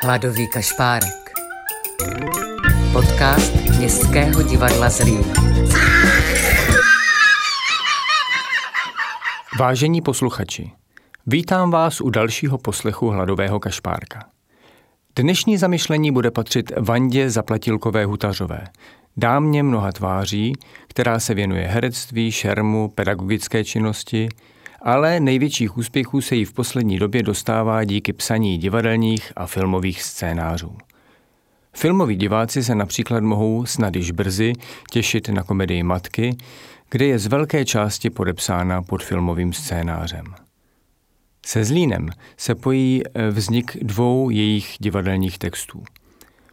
Hladový 0.00 0.48
kašpárek. 0.48 1.30
Podcast 2.92 3.54
Městského 3.78 4.42
divadla 4.42 4.90
Zlín. 4.90 5.24
Vážení 9.58 10.00
posluchači, 10.00 10.70
vítám 11.26 11.70
vás 11.70 12.00
u 12.00 12.10
dalšího 12.10 12.58
poslechu 12.58 13.08
Hladového 13.08 13.60
kašpárka. 13.60 14.24
Dnešní 15.16 15.56
zamyšlení 15.56 16.12
bude 16.12 16.30
patřit 16.30 16.72
Vandě 16.80 17.30
Zaplatilkové 17.30 18.04
Hutařové, 18.04 18.64
dámě 19.16 19.62
mnoha 19.62 19.92
tváří, 19.92 20.52
která 20.88 21.20
se 21.20 21.34
věnuje 21.34 21.66
herectví, 21.66 22.32
šermu, 22.32 22.88
pedagogické 22.88 23.64
činnosti, 23.64 24.28
ale 24.82 25.20
největších 25.20 25.76
úspěchů 25.76 26.20
se 26.20 26.36
jí 26.36 26.44
v 26.44 26.52
poslední 26.52 26.98
době 26.98 27.22
dostává 27.22 27.84
díky 27.84 28.12
psaní 28.12 28.58
divadelních 28.58 29.32
a 29.36 29.46
filmových 29.46 30.02
scénářů. 30.02 30.76
Filmoví 31.74 32.16
diváci 32.16 32.64
se 32.64 32.74
například 32.74 33.22
mohou 33.22 33.66
snad 33.66 33.96
již 33.96 34.10
brzy 34.10 34.52
těšit 34.90 35.28
na 35.28 35.42
komedii 35.42 35.82
Matky, 35.82 36.36
kde 36.90 37.06
je 37.06 37.18
z 37.18 37.26
velké 37.26 37.64
části 37.64 38.10
podepsána 38.10 38.82
pod 38.82 39.02
filmovým 39.02 39.52
scénářem. 39.52 40.24
Se 41.46 41.64
Zlínem 41.64 42.08
se 42.36 42.54
pojí 42.54 43.02
eh, 43.06 43.30
vznik 43.30 43.76
dvou 43.82 44.30
jejich 44.30 44.76
divadelních 44.80 45.38
textů. 45.38 45.84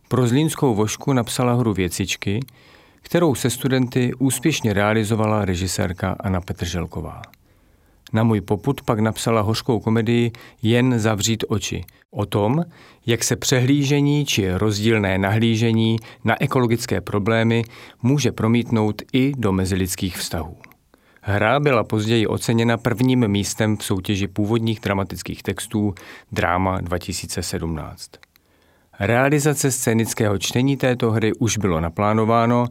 Pro 0.08 0.28
Zlínskou 0.28 0.76
vošku 0.76 1.14
napsala 1.14 1.54
hru 1.54 1.74
Věcičky, 1.74 2.40
kterou 3.02 3.36
se 3.36 3.50
studenty 3.50 4.14
úspěšně 4.14 4.74
realizovala 4.74 5.46
režisérka 5.46 6.16
Anna 6.20 6.42
Petrželková. 6.42 7.22
Na 8.16 8.24
můj 8.24 8.42
poput 8.42 8.82
pak 8.82 9.00
napsala 9.00 9.42
hořkou 9.42 9.80
komedii 9.80 10.32
Jen 10.62 11.00
zavřít 11.00 11.44
oči. 11.48 11.84
O 12.12 12.26
tom, 12.26 12.64
jak 13.06 13.24
se 13.24 13.36
přehlížení 13.36 14.26
či 14.26 14.52
rozdílné 14.52 15.18
nahlížení 15.18 15.98
na 16.24 16.42
ekologické 16.42 17.02
problémy 17.02 17.64
může 18.02 18.32
promítnout 18.32 19.02
i 19.14 19.32
do 19.38 19.52
mezilidských 19.52 20.18
vztahů. 20.18 20.58
Hra 21.22 21.60
byla 21.60 21.84
později 21.84 22.28
oceněna 22.28 22.78
prvním 22.78 23.28
místem 23.28 23.78
v 23.78 23.84
soutěži 23.84 24.28
původních 24.28 24.80
dramatických 24.80 25.44
textů 25.44 25.94
Dráma 26.32 26.82
2017. 26.82 28.12
Realizace 29.00 29.72
scénického 29.72 30.38
čtení 30.38 30.78
této 30.78 31.12
hry 31.12 31.34
už 31.34 31.58
bylo 31.58 31.80
naplánováno, 31.80 32.68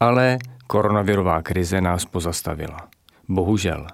ale 0.00 0.38
koronavirová 0.66 1.42
krize 1.42 1.80
nás 1.80 2.04
pozastavila. 2.04 2.88
Bohužel. 3.28 3.86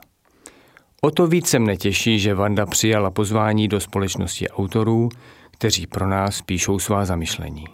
O 1.05 1.11
to 1.11 1.27
více 1.27 1.59
mne 1.59 1.77
těší, 1.77 2.19
že 2.19 2.35
Vanda 2.35 2.67
přijala 2.67 3.11
pozvání 3.11 3.69
do 3.69 3.81
společnosti 3.81 4.49
autorů, 4.49 5.09
kteří 5.51 5.87
pro 5.87 6.09
nás 6.09 6.43
píšou 6.43 6.79
svá 6.79 7.05
zamyšlení. 7.05 7.65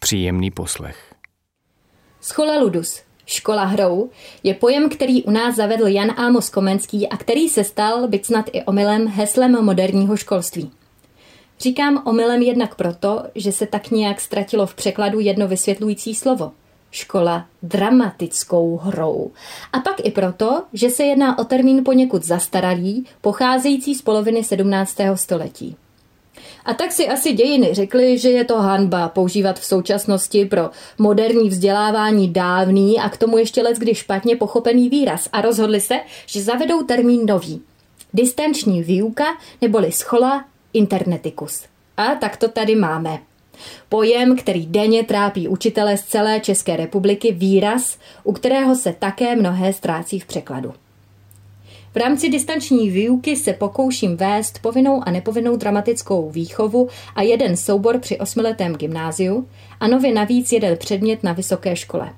Příjemný 0.00 0.50
poslech. 0.50 1.14
Schola 2.20 2.58
Ludus, 2.58 3.02
škola 3.26 3.64
hrou, 3.64 4.10
je 4.42 4.54
pojem, 4.54 4.88
který 4.88 5.22
u 5.22 5.30
nás 5.30 5.56
zavedl 5.56 5.86
Jan 5.86 6.10
Ámos 6.16 6.50
Komenský 6.50 7.08
a 7.08 7.16
který 7.16 7.48
se 7.48 7.64
stal, 7.64 8.08
byť 8.08 8.26
snad 8.26 8.44
i 8.52 8.62
omylem, 8.62 9.08
heslem 9.08 9.64
moderního 9.64 10.16
školství. 10.16 10.70
Říkám 11.60 12.02
omylem 12.06 12.42
jednak 12.42 12.74
proto, 12.74 13.22
že 13.34 13.52
se 13.52 13.66
tak 13.66 13.90
nějak 13.90 14.20
ztratilo 14.20 14.66
v 14.66 14.74
překladu 14.74 15.20
jedno 15.20 15.48
vysvětlující 15.48 16.14
slovo– 16.14 16.52
škola 16.90 17.46
dramatickou 17.62 18.76
hrou. 18.76 19.30
A 19.72 19.78
pak 19.80 19.94
i 20.04 20.10
proto, 20.10 20.62
že 20.72 20.90
se 20.90 21.04
jedná 21.04 21.38
o 21.38 21.44
termín 21.44 21.84
poněkud 21.84 22.24
zastaralý, 22.24 23.06
pocházející 23.20 23.94
z 23.94 24.02
poloviny 24.02 24.44
17. 24.44 24.96
století. 25.14 25.76
A 26.64 26.74
tak 26.74 26.92
si 26.92 27.08
asi 27.08 27.32
dějiny 27.32 27.74
řekli, 27.74 28.18
že 28.18 28.30
je 28.30 28.44
to 28.44 28.56
hanba 28.56 29.08
používat 29.08 29.58
v 29.58 29.64
současnosti 29.64 30.44
pro 30.44 30.70
moderní 30.98 31.48
vzdělávání 31.48 32.32
dávný 32.32 33.00
a 33.00 33.08
k 33.08 33.16
tomu 33.16 33.38
ještě 33.38 33.62
let 33.62 33.78
kdy 33.78 33.94
špatně 33.94 34.36
pochopený 34.36 34.88
výraz 34.88 35.28
a 35.32 35.40
rozhodli 35.40 35.80
se, 35.80 35.94
že 36.26 36.42
zavedou 36.42 36.82
termín 36.82 37.26
nový. 37.26 37.62
Distanční 38.14 38.82
výuka 38.82 39.24
neboli 39.60 39.92
schola 39.92 40.44
internetikus. 40.72 41.64
A 41.96 42.14
tak 42.14 42.36
to 42.36 42.48
tady 42.48 42.76
máme. 42.76 43.29
Pojem, 43.88 44.36
který 44.36 44.66
denně 44.66 45.04
trápí 45.04 45.48
učitele 45.48 45.96
z 45.96 46.02
celé 46.02 46.40
České 46.40 46.76
republiky, 46.76 47.32
výraz, 47.32 47.98
u 48.24 48.32
kterého 48.32 48.74
se 48.74 48.94
také 48.98 49.36
mnohé 49.36 49.72
ztrácí 49.72 50.20
v 50.20 50.26
překladu. 50.26 50.72
V 51.94 51.96
rámci 51.96 52.28
distanční 52.28 52.90
výuky 52.90 53.36
se 53.36 53.52
pokouším 53.52 54.16
vést 54.16 54.58
povinnou 54.58 55.02
a 55.06 55.10
nepovinnou 55.10 55.56
dramatickou 55.56 56.30
výchovu 56.30 56.88
a 57.14 57.22
jeden 57.22 57.56
soubor 57.56 57.98
při 57.98 58.18
osmiletém 58.18 58.76
gymnáziu 58.76 59.48
a 59.80 59.88
nově 59.88 60.14
navíc 60.14 60.52
jeden 60.52 60.76
předmět 60.76 61.24
na 61.24 61.32
vysoké 61.32 61.76
škole. 61.76 62.12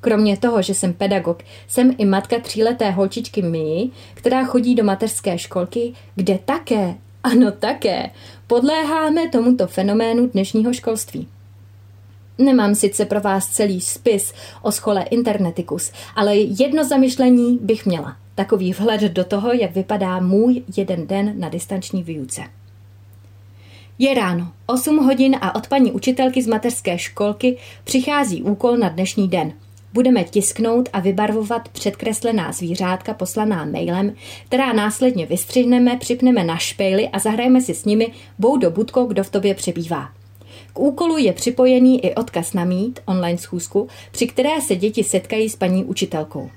Kromě 0.00 0.36
toho, 0.36 0.62
že 0.62 0.74
jsem 0.74 0.92
pedagog, 0.92 1.42
jsem 1.68 1.94
i 1.98 2.04
matka 2.04 2.38
tříleté 2.38 2.90
holčičky 2.90 3.42
Mii, 3.42 3.90
která 4.14 4.44
chodí 4.44 4.74
do 4.74 4.84
mateřské 4.84 5.38
školky, 5.38 5.92
kde 6.14 6.38
také 6.44 6.94
ano, 7.24 7.52
také. 7.52 8.10
Podléháme 8.46 9.28
tomuto 9.28 9.66
fenoménu 9.66 10.26
dnešního 10.26 10.72
školství. 10.72 11.28
Nemám 12.38 12.74
sice 12.74 13.04
pro 13.04 13.20
vás 13.20 13.46
celý 13.46 13.80
spis 13.80 14.32
o 14.62 14.72
schole 14.72 15.02
Internetikus, 15.02 15.92
ale 16.16 16.36
jedno 16.36 16.84
zamyšlení 16.84 17.58
bych 17.62 17.86
měla. 17.86 18.16
Takový 18.34 18.72
vhled 18.72 19.00
do 19.00 19.24
toho, 19.24 19.52
jak 19.52 19.74
vypadá 19.74 20.20
můj 20.20 20.62
jeden 20.76 21.06
den 21.06 21.40
na 21.40 21.48
distanční 21.48 22.02
výuce. 22.02 22.42
Je 23.98 24.14
ráno, 24.14 24.52
8 24.66 24.98
hodin 24.98 25.36
a 25.40 25.54
od 25.54 25.66
paní 25.66 25.92
učitelky 25.92 26.42
z 26.42 26.46
mateřské 26.46 26.98
školky 26.98 27.56
přichází 27.84 28.42
úkol 28.42 28.76
na 28.76 28.88
dnešní 28.88 29.28
den– 29.28 29.52
budeme 29.94 30.24
tisknout 30.24 30.88
a 30.92 31.00
vybarvovat 31.00 31.68
předkreslená 31.68 32.52
zvířátka 32.52 33.14
poslaná 33.14 33.64
mailem, 33.64 34.14
která 34.46 34.72
následně 34.72 35.26
vystřihneme, 35.26 35.96
připneme 35.96 36.44
na 36.44 36.56
špejly 36.56 37.08
a 37.08 37.18
zahrajeme 37.18 37.60
si 37.60 37.74
s 37.74 37.84
nimi 37.84 38.12
Boudo 38.38 38.70
Budko, 38.70 39.04
kdo 39.04 39.24
v 39.24 39.30
tobě 39.30 39.54
přebývá. 39.54 40.08
K 40.72 40.78
úkolu 40.78 41.16
je 41.18 41.32
připojený 41.32 42.04
i 42.04 42.14
odkaz 42.14 42.52
na 42.52 42.64
mít 42.64 43.00
online 43.06 43.38
schůzku, 43.38 43.88
při 44.10 44.26
které 44.26 44.60
se 44.60 44.76
děti 44.76 45.04
setkají 45.04 45.48
s 45.48 45.56
paní 45.56 45.84
učitelkou. 45.84 46.50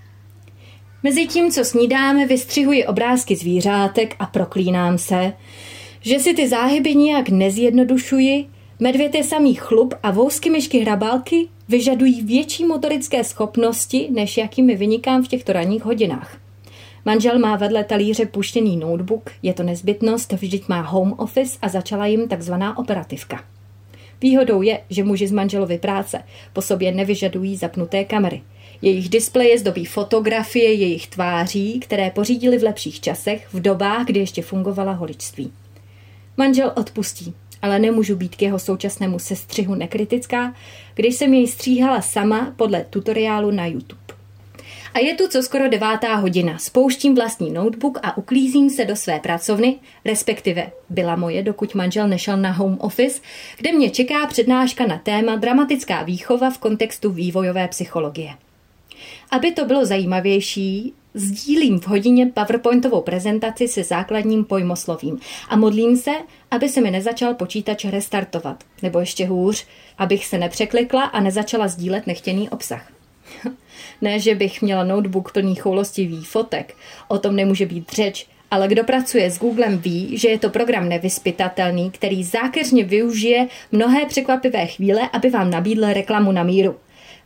Mezi 1.03 1.27
tím, 1.27 1.51
co 1.51 1.65
snídáme, 1.65 2.25
vystřihuji 2.25 2.85
obrázky 2.85 3.35
zvířátek 3.35 4.15
a 4.19 4.25
proklínám 4.25 4.97
se, 4.97 5.33
že 6.01 6.19
si 6.19 6.33
ty 6.33 6.47
záhyby 6.47 6.95
nijak 6.95 7.29
nezjednodušuji, 7.29 8.45
medvěd 8.79 9.15
je 9.15 9.23
samý 9.23 9.55
chlup 9.55 9.93
a 10.03 10.11
vousky 10.11 10.49
myšky 10.49 10.79
hrabálky 10.79 11.47
vyžadují 11.69 12.21
větší 12.21 12.65
motorické 12.65 13.23
schopnosti, 13.23 14.07
než 14.11 14.37
jakými 14.37 14.75
vynikám 14.75 15.23
v 15.23 15.27
těchto 15.27 15.53
ranních 15.53 15.85
hodinách. 15.85 16.37
Manžel 17.05 17.39
má 17.39 17.55
vedle 17.55 17.83
talíře 17.83 18.25
puštěný 18.25 18.77
notebook, 18.77 19.31
je 19.41 19.53
to 19.53 19.63
nezbytnost, 19.63 20.33
vždyť 20.33 20.67
má 20.67 20.81
home 20.81 21.13
office 21.17 21.57
a 21.61 21.69
začala 21.69 22.05
jim 22.05 22.27
takzvaná 22.27 22.77
operativka. 22.77 23.43
Výhodou 24.21 24.61
je, 24.61 24.79
že 24.89 25.03
muži 25.03 25.27
z 25.27 25.31
manželovy 25.31 25.77
práce 25.77 26.23
po 26.53 26.61
sobě 26.61 26.91
nevyžadují 26.91 27.55
zapnuté 27.55 28.03
kamery. 28.03 28.41
Jejich 28.81 29.09
displeje 29.09 29.59
zdobí 29.59 29.85
fotografie 29.85 30.73
jejich 30.73 31.07
tváří, 31.07 31.79
které 31.79 32.11
pořídili 32.11 32.57
v 32.57 32.63
lepších 32.63 32.99
časech, 32.99 33.47
v 33.53 33.61
dobách, 33.61 34.05
kdy 34.05 34.19
ještě 34.19 34.41
fungovala 34.41 34.91
holičství. 34.91 35.51
Manžel 36.37 36.71
odpustí, 36.75 37.33
ale 37.61 37.79
nemůžu 37.79 38.15
být 38.15 38.35
k 38.35 38.41
jeho 38.41 38.59
současnému 38.59 39.19
sestřihu 39.19 39.75
nekritická, 39.75 40.55
když 40.95 41.15
jsem 41.15 41.33
jej 41.33 41.47
stříhala 41.47 42.01
sama 42.01 42.53
podle 42.55 42.85
tutoriálu 42.89 43.51
na 43.51 43.65
YouTube. 43.65 44.07
A 44.93 44.99
je 44.99 45.15
tu 45.15 45.27
co 45.27 45.43
skoro 45.43 45.69
devátá 45.69 46.15
hodina. 46.15 46.57
Spouštím 46.57 47.15
vlastní 47.15 47.51
notebook 47.51 47.99
a 48.03 48.17
uklízím 48.17 48.69
se 48.69 48.85
do 48.85 48.95
své 48.95 49.19
pracovny, 49.19 49.75
respektive 50.05 50.71
byla 50.89 51.15
moje, 51.15 51.43
dokud 51.43 51.75
manžel 51.75 52.07
nešel 52.07 52.37
na 52.37 52.51
home 52.51 52.77
office, 52.79 53.21
kde 53.57 53.71
mě 53.71 53.89
čeká 53.89 54.27
přednáška 54.27 54.85
na 54.85 54.97
téma 54.97 55.35
dramatická 55.35 56.03
výchova 56.03 56.49
v 56.49 56.57
kontextu 56.57 57.11
vývojové 57.11 57.67
psychologie. 57.67 58.33
Aby 59.31 59.51
to 59.51 59.65
bylo 59.65 59.85
zajímavější, 59.85 60.93
Sdílím 61.19 61.79
v 61.79 61.87
hodině 61.87 62.25
PowerPointovou 62.25 63.01
prezentaci 63.01 63.67
se 63.67 63.83
základním 63.83 64.45
pojmoslovím 64.45 65.19
a 65.49 65.55
modlím 65.55 65.97
se, 65.97 66.11
aby 66.51 66.69
se 66.69 66.81
mi 66.81 66.91
nezačal 66.91 67.33
počítač 67.33 67.85
restartovat, 67.85 68.63
nebo 68.83 68.99
ještě 68.99 69.25
hůř, 69.25 69.65
abych 69.97 70.25
se 70.25 70.37
nepřeklikla 70.37 71.03
a 71.03 71.19
nezačala 71.19 71.67
sdílet 71.67 72.07
nechtěný 72.07 72.49
obsah. 72.49 72.91
ne, 74.01 74.19
že 74.19 74.35
bych 74.35 74.61
měla 74.61 74.83
notebook 74.83 75.31
plný 75.31 75.55
choulostivý 75.55 76.23
fotek, 76.23 76.75
o 77.07 77.17
tom 77.17 77.35
nemůže 77.35 77.65
být 77.65 77.91
řeč, 77.91 78.27
ale 78.51 78.67
kdo 78.67 78.83
pracuje 78.83 79.31
s 79.31 79.39
Googlem 79.39 79.77
ví, 79.77 80.17
že 80.17 80.29
je 80.29 80.39
to 80.39 80.49
program 80.49 80.89
nevyspytatelný, 80.89 81.91
který 81.91 82.23
zákeřně 82.23 82.83
využije 82.83 83.47
mnohé 83.71 84.05
překvapivé 84.05 84.67
chvíle, 84.67 85.09
aby 85.13 85.29
vám 85.29 85.49
nabídl 85.49 85.93
reklamu 85.93 86.31
na 86.31 86.43
míru. 86.43 86.75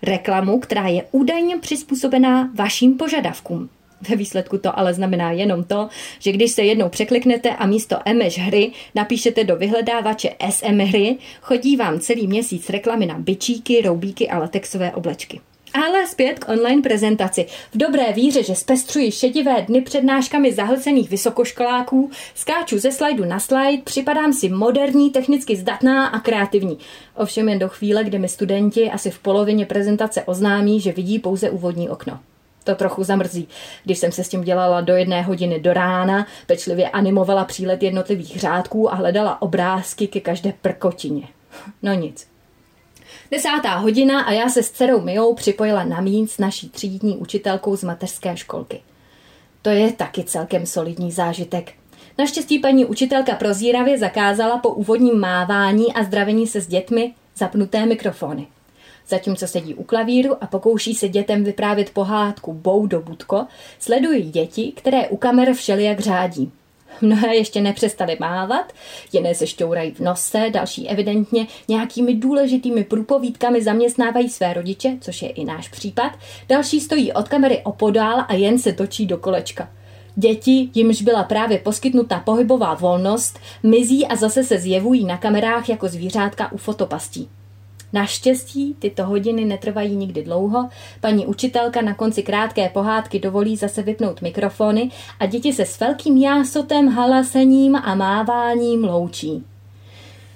Reklamu, 0.02 0.60
která 0.60 0.88
je 0.88 1.06
údajně 1.12 1.58
přizpůsobená 1.58 2.50
vašim 2.56 2.98
požadavkům. 2.98 3.70
Ve 4.10 4.16
výsledku 4.16 4.58
to 4.58 4.80
ale 4.80 4.94
znamená 4.94 5.32
jenom 5.32 5.64
to, 5.64 5.90
že 6.20 6.32
když 6.32 6.52
se 6.52 6.64
jednou 6.64 6.90
překliknete 6.90 7.50
a 7.50 7.66
místo 7.66 7.98
Emeš 8.06 8.40
hry 8.40 8.72
napíšete 8.96 9.44
do 9.44 9.56
vyhledávače 9.56 10.30
SM 10.50 10.80
hry, 10.80 11.18
chodí 11.42 11.76
vám 11.76 12.00
celý 12.00 12.28
měsíc 12.28 12.70
reklamy 12.70 13.06
na 13.06 13.20
bičíky, 13.20 13.82
roubíky 13.82 14.30
a 14.30 14.40
latexové 14.40 14.92
oblečky. 14.92 15.40
Ale 15.74 16.08
zpět 16.08 16.40
k 16.40 16.50
online 16.50 16.82
prezentaci. 16.82 17.46
V 17.74 17.78
dobré 17.78 18.14
víře, 18.14 18.44
že 18.44 18.56
zpestřuji 18.56 19.12
šedivé 19.12 19.62
dny 19.62 19.82
přednáškami 19.82 20.54
zahlcených 20.54 21.10
vysokoškoláků, 21.10 22.12
skáču 22.36 22.78
ze 22.78 22.92
slajdu 22.92 23.26
na 23.26 23.40
slide, 23.40 23.84
připadám 23.84 24.34
si 24.34 24.50
moderní, 24.50 25.10
technicky 25.10 25.56
zdatná 25.56 26.08
a 26.08 26.20
kreativní. 26.20 26.78
Ovšem 27.16 27.50
jen 27.50 27.60
do 27.60 27.70
chvíle, 27.70 28.04
kdy 28.04 28.20
mi 28.20 28.28
studenti 28.28 28.92
asi 28.92 29.10
v 29.10 29.20
polovině 29.20 29.66
prezentace 29.66 30.24
oznámí, 30.24 30.80
že 30.80 30.92
vidí 30.92 31.20
pouze 31.20 31.50
úvodní 31.50 31.90
okno. 31.90 32.20
To 32.64 32.76
trochu 32.76 33.04
zamrzí. 33.04 33.48
Když 33.84 33.98
jsem 33.98 34.12
se 34.12 34.24
s 34.24 34.30
tím 34.30 34.44
dělala 34.44 34.82
do 34.82 34.94
jedné 34.94 35.22
hodiny 35.22 35.60
do 35.60 35.74
rána, 35.74 36.28
pečlivě 36.48 36.90
animovala 36.90 37.46
přílet 37.46 37.84
jednotlivých 37.84 38.40
řádků 38.40 38.94
a 38.94 38.96
hledala 38.96 39.42
obrázky 39.42 40.08
ke 40.08 40.20
každé 40.20 40.54
prkotině. 40.62 41.28
No 41.84 41.94
nic. 41.94 42.28
Desátá 43.32 43.76
hodina 43.76 44.22
a 44.22 44.32
já 44.32 44.50
se 44.50 44.64
s 44.64 44.72
dcerou 44.72 45.02
Mijou 45.02 45.36
připojila 45.36 45.84
na 45.84 46.02
mín 46.02 46.28
s 46.28 46.38
naší 46.38 46.70
třídní 46.70 47.18
učitelkou 47.18 47.78
z 47.78 47.84
mateřské 47.84 48.38
školky. 48.38 48.82
To 49.62 49.70
je 49.70 49.94
taky 49.94 50.24
celkem 50.24 50.66
solidní 50.66 51.12
zážitek. 51.12 51.74
Naštěstí 52.18 52.60
paní 52.60 52.86
učitelka 52.86 53.36
prozíravě 53.36 53.98
zakázala 53.98 54.58
po 54.58 54.70
úvodním 54.70 55.20
mávání 55.20 55.94
a 55.94 56.04
zdravení 56.04 56.48
se 56.48 56.62
s 56.62 56.68
dětmi 56.68 57.14
zapnuté 57.36 57.86
mikrofony. 57.86 58.48
Zatímco 59.08 59.48
sedí 59.48 59.74
u 59.74 59.84
klavíru 59.84 60.44
a 60.44 60.48
pokouší 60.48 60.96
se 60.96 61.10
dětem 61.10 61.44
vyprávět 61.44 61.90
pohádku 61.90 62.54
Boudo 62.54 63.02
Budko, 63.02 63.46
sledují 63.80 64.32
děti, 64.32 64.74
které 64.76 65.08
u 65.08 65.18
kamer 65.18 65.54
všelijak 65.54 66.00
řádí. 66.00 66.52
Mnohé 67.02 67.36
ještě 67.36 67.62
nepřestali 67.62 68.18
mávat, 68.20 68.74
jiné 69.14 69.36
se 69.36 69.48
šťourají 69.48 69.92
v 69.92 70.00
nose, 70.00 70.50
další 70.50 70.90
evidentně 70.90 71.48
nějakými 71.68 72.16
důležitými 72.16 72.84
průpovídkami 72.84 73.64
zaměstnávají 73.64 74.30
své 74.30 74.54
rodiče, 74.54 74.98
což 75.02 75.22
je 75.22 75.30
i 75.30 75.46
náš 75.46 75.70
případ, 75.70 76.12
další 76.50 76.80
stojí 76.80 77.14
od 77.14 77.28
kamery 77.28 77.62
opodál 77.64 78.26
a 78.28 78.34
jen 78.34 78.60
se 78.60 78.74
točí 78.74 79.06
do 79.06 79.18
kolečka. 79.18 79.70
Děti, 80.16 80.70
jimž 80.76 81.02
byla 81.02 81.24
právě 81.24 81.58
poskytnuta 81.58 82.20
pohybová 82.20 82.74
volnost, 82.74 83.40
mizí 83.64 84.08
a 84.08 84.16
zase 84.16 84.44
se 84.44 84.58
zjevují 84.58 85.06
na 85.06 85.18
kamerách 85.18 85.70
jako 85.70 85.88
zvířátka 85.88 86.52
u 86.52 86.58
fotopastí. 86.58 87.30
Naštěstí 87.94 88.76
tyto 88.80 89.06
hodiny 89.06 89.46
netrvají 89.46 89.96
nikdy 89.96 90.24
dlouho, 90.24 90.70
paní 91.02 91.26
učitelka 91.26 91.82
na 91.82 91.94
konci 91.94 92.24
krátké 92.24 92.70
pohádky 92.70 93.20
dovolí 93.20 93.56
zase 93.56 93.82
vypnout 93.82 94.22
mikrofony 94.22 94.92
a 95.20 95.26
děti 95.26 95.54
se 95.54 95.66
s 95.66 95.80
velkým 95.80 96.18
jásotem, 96.18 96.88
halasením 96.88 97.76
a 97.76 97.96
máváním 97.96 98.84
loučí. 98.84 99.44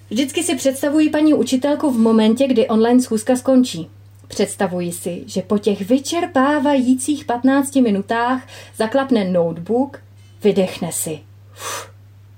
Vždycky 0.10 0.44
si 0.44 0.56
představuji 0.56 1.10
paní 1.10 1.34
učitelku 1.34 1.92
v 1.92 1.98
momentě, 1.98 2.48
kdy 2.48 2.68
online 2.68 3.02
schůzka 3.02 3.36
skončí. 3.36 3.90
Představuji 4.28 4.92
si, 4.92 5.24
že 5.26 5.42
po 5.42 5.58
těch 5.58 5.82
vyčerpávajících 5.82 7.26
15 7.26 7.76
minutách 7.76 8.48
zaklapne 8.78 9.24
notebook, 9.24 10.00
vydechne 10.44 10.92
si. 10.92 11.20
Uf, 11.54 11.90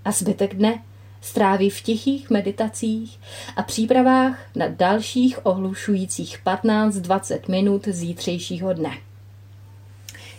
a 0.05 0.11
zbytek 0.11 0.55
dne 0.55 0.83
stráví 1.27 1.69
v 1.69 1.81
tichých 1.81 2.29
meditacích 2.29 3.19
a 3.55 3.63
přípravách 3.63 4.39
na 4.55 4.67
dalších 4.67 5.45
ohlušujících 5.45 6.39
15-20 6.45 7.39
minut 7.47 7.87
zítřejšího 7.87 8.73
dne. 8.73 8.91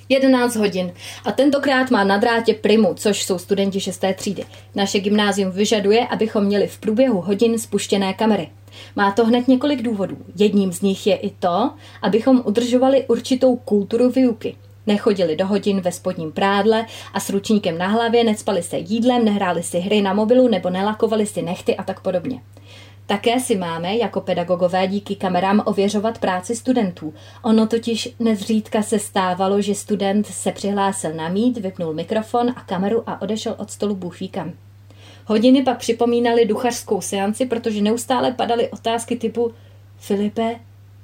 11 0.09 0.57
hodin. 0.57 0.93
A 1.25 1.33
tentokrát 1.33 1.91
má 1.91 2.05
na 2.05 2.17
drátě 2.17 2.55
primu, 2.55 2.95
což 2.95 3.25
jsou 3.25 3.39
studenti 3.39 3.81
6. 3.81 4.05
třídy. 4.15 4.45
Naše 4.75 5.01
gymnázium 5.01 5.51
vyžaduje, 5.51 6.07
abychom 6.07 6.45
měli 6.45 6.67
v 6.67 6.79
průběhu 6.79 7.21
hodin 7.21 7.59
spuštěné 7.59 8.15
kamery. 8.15 8.49
Má 8.97 9.13
to 9.13 9.25
hned 9.25 9.49
několik 9.49 9.83
důvodů. 9.83 10.17
Jedním 10.37 10.73
z 10.73 10.81
nich 10.81 11.07
je 11.07 11.17
i 11.17 11.31
to, 11.31 11.71
abychom 12.03 12.43
udržovali 12.45 13.05
určitou 13.09 13.57
kulturu 13.57 14.11
výuky. 14.11 14.57
Nechodili 14.89 15.37
do 15.37 15.47
hodin 15.47 15.81
ve 15.81 15.93
spodním 15.93 16.33
prádle 16.33 16.87
a 17.15 17.21
s 17.21 17.31
ručníkem 17.31 17.79
na 17.79 17.87
hlavě, 17.87 18.25
necpali 18.25 18.63
se 18.63 18.79
jídlem, 18.79 19.25
nehráli 19.25 19.63
si 19.63 19.79
hry 19.79 20.03
na 20.03 20.15
mobilu 20.15 20.49
nebo 20.49 20.71
nelakovali 20.71 21.27
si 21.27 21.43
nechty 21.43 21.77
a 21.77 21.83
tak 21.83 22.01
podobně. 22.01 22.41
Také 23.07 23.41
si 23.41 23.57
máme 23.57 23.97
jako 23.97 24.21
pedagogové 24.21 24.87
díky 24.87 25.17
kamerám 25.17 25.63
ověřovat 25.67 26.19
práci 26.19 26.57
studentů. 26.57 27.15
Ono 27.43 27.67
totiž 27.67 28.15
nezřídka 28.21 28.83
se 28.83 28.99
stávalo, 28.99 29.61
že 29.61 29.75
student 29.75 30.27
se 30.27 30.53
přihlásil 30.53 31.13
na 31.13 31.29
mít, 31.29 31.59
vypnul 31.59 31.95
mikrofon 31.95 32.51
a 32.57 32.61
kameru 32.61 33.03
a 33.07 33.23
odešel 33.23 33.55
od 33.59 33.71
stolu 33.71 33.95
bůhvíkam. 33.95 34.53
Hodiny 35.27 35.63
pak 35.63 35.79
připomínaly 35.79 36.47
duchařskou 36.47 37.01
seanci, 37.01 37.47
protože 37.47 37.83
neustále 37.83 38.33
padaly 38.33 38.69
otázky 38.69 39.17
typu 39.17 39.53
Filipe, 39.99 40.57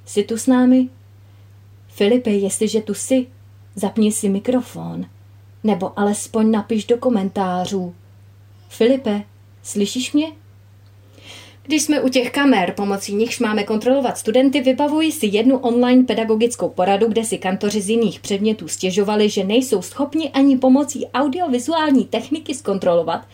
jsi 0.05 0.23
tu 0.23 0.37
s 0.37 0.47
námi? 0.47 0.89
Filipe, 1.89 2.31
jestliže 2.31 2.81
tu 2.81 2.95
jsi, 2.95 3.27
Zapni 3.77 4.13
si 4.13 4.29
mikrofon, 4.29 5.07
nebo 5.65 5.99
alespoň 5.99 6.51
napiš 6.51 6.85
do 6.85 6.99
komentářů. 6.99 7.95
Filipe, 8.69 9.23
slyšíš 9.63 10.13
mě? 10.13 10.33
Když 11.67 11.83
jsme 11.83 12.01
u 12.01 12.09
těch 12.09 12.31
kamer, 12.31 12.73
pomocí 12.77 13.15
nichž 13.15 13.39
máme 13.39 13.65
kontrolovat 13.65 14.19
studenty, 14.19 14.61
vybavuji 14.61 15.13
si 15.13 15.27
jednu 15.27 15.59
online 15.59 16.05
pedagogickou 16.05 16.69
poradu, 16.69 17.09
kde 17.09 17.25
si 17.25 17.39
kantoři 17.39 17.81
z 17.81 17.89
jiných 17.89 18.21
předmětů 18.21 18.69
stěžovali, 18.69 19.29
že 19.29 19.45
nejsou 19.45 19.83
schopni 19.83 20.31
ani 20.31 20.59
pomocí 20.59 21.07
audiovizuální 21.07 22.05
techniky 22.05 22.55
zkontrolovat, 22.55 23.27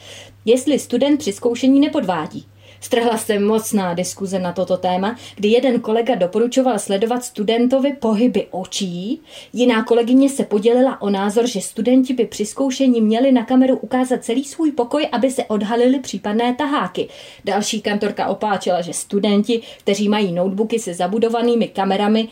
jestli 0.44 0.78
student 0.78 1.18
při 1.20 1.32
zkoušení 1.32 1.80
nepodvádí. 1.80 2.46
Strhla 2.80 3.16
se 3.16 3.38
mocná 3.38 3.94
diskuze 3.94 4.38
na 4.38 4.52
toto 4.52 4.76
téma, 4.76 5.16
kdy 5.36 5.48
jeden 5.48 5.80
kolega 5.80 6.14
doporučoval 6.14 6.78
sledovat 6.78 7.24
studentovi 7.24 7.92
pohyby 7.92 8.46
očí, 8.50 9.20
jiná 9.52 9.84
kolegyně 9.84 10.28
se 10.28 10.44
podělila 10.44 11.02
o 11.02 11.10
názor, 11.10 11.46
že 11.46 11.60
studenti 11.60 12.12
by 12.12 12.26
při 12.26 12.46
zkoušení 12.46 13.00
měli 13.00 13.32
na 13.32 13.44
kameru 13.44 13.76
ukázat 13.76 14.24
celý 14.24 14.44
svůj 14.44 14.72
pokoj, 14.72 15.08
aby 15.12 15.30
se 15.30 15.44
odhalili 15.44 16.00
případné 16.00 16.54
taháky. 16.54 17.08
Další 17.44 17.80
kantorka 17.80 18.26
opáčela, 18.26 18.80
že 18.80 18.92
studenti, 18.92 19.62
kteří 19.78 20.08
mají 20.08 20.32
notebooky 20.32 20.78
se 20.78 20.94
zabudovanými 20.94 21.68
kamerami, 21.68 22.28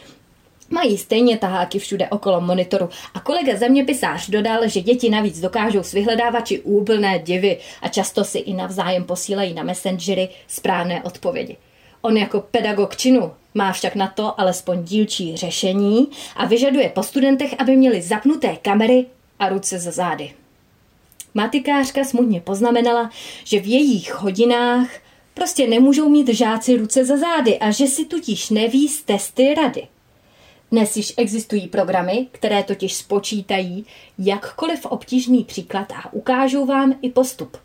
Mají 0.70 0.98
stejně 0.98 1.38
taháky 1.38 1.78
všude 1.78 2.08
okolo 2.08 2.40
monitoru 2.40 2.88
a 3.14 3.20
kolega 3.20 3.56
zeměpisář 3.56 4.30
dodal, 4.30 4.68
že 4.68 4.80
děti 4.80 5.10
navíc 5.10 5.40
dokážou 5.40 5.82
s 5.82 5.92
vyhledávači 5.92 6.60
úplné 6.60 7.18
divy 7.18 7.58
a 7.82 7.88
často 7.88 8.24
si 8.24 8.38
i 8.38 8.54
navzájem 8.54 9.04
posílají 9.04 9.54
na 9.54 9.62
messengery 9.62 10.28
správné 10.46 11.02
odpovědi. 11.02 11.56
On 12.00 12.16
jako 12.16 12.40
pedagog 12.40 12.96
činu 12.96 13.32
má 13.54 13.72
však 13.72 13.94
na 13.94 14.06
to 14.06 14.40
alespoň 14.40 14.84
dílčí 14.84 15.36
řešení 15.36 16.08
a 16.36 16.46
vyžaduje 16.46 16.88
po 16.88 17.02
studentech, 17.02 17.54
aby 17.58 17.76
měli 17.76 18.02
zapnuté 18.02 18.56
kamery 18.62 19.06
a 19.38 19.48
ruce 19.48 19.78
za 19.78 19.90
zády. 19.90 20.32
Matikářka 21.34 22.04
smutně 22.04 22.40
poznamenala, 22.40 23.10
že 23.44 23.60
v 23.60 23.66
jejich 23.66 24.14
hodinách 24.14 24.88
prostě 25.34 25.66
nemůžou 25.66 26.08
mít 26.08 26.28
žáci 26.28 26.76
ruce 26.76 27.04
za 27.04 27.16
zády 27.16 27.58
a 27.58 27.70
že 27.70 27.86
si 27.86 28.04
tudíž 28.04 28.50
neví 28.50 28.88
z 28.88 29.02
testy 29.02 29.54
rady. 29.54 29.88
Dnes 30.70 30.96
již 30.96 31.14
existují 31.16 31.68
programy, 31.68 32.26
které 32.32 32.62
totiž 32.62 32.94
spočítají 32.94 33.86
jakkoliv 34.18 34.86
obtížný 34.86 35.44
příklad 35.44 35.92
a 35.92 36.12
ukážou 36.12 36.66
vám 36.66 36.94
i 37.02 37.10
postup. 37.10 37.56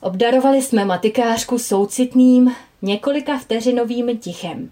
Obdarovali 0.00 0.62
jsme 0.62 0.84
matikářku 0.84 1.58
soucitným, 1.58 2.54
několika 2.82 3.38
vteřinovým 3.38 4.18
tichem. 4.18 4.70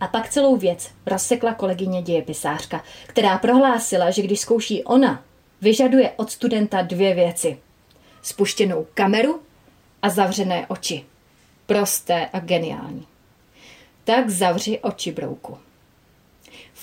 A 0.00 0.08
pak 0.08 0.28
celou 0.28 0.56
věc 0.56 0.90
rozsekla 1.06 1.54
kolegyně 1.54 2.02
dějepisářka, 2.02 2.84
která 3.06 3.38
prohlásila, 3.38 4.10
že 4.10 4.22
když 4.22 4.40
zkouší 4.40 4.84
ona, 4.84 5.22
vyžaduje 5.60 6.12
od 6.16 6.30
studenta 6.30 6.82
dvě 6.82 7.14
věci. 7.14 7.58
Spuštěnou 8.22 8.86
kameru 8.94 9.40
a 10.02 10.08
zavřené 10.08 10.66
oči. 10.66 11.04
Prosté 11.66 12.28
a 12.32 12.38
geniální. 12.40 13.06
Tak 14.04 14.30
zavři 14.30 14.78
oči, 14.78 15.12
brouku 15.12 15.58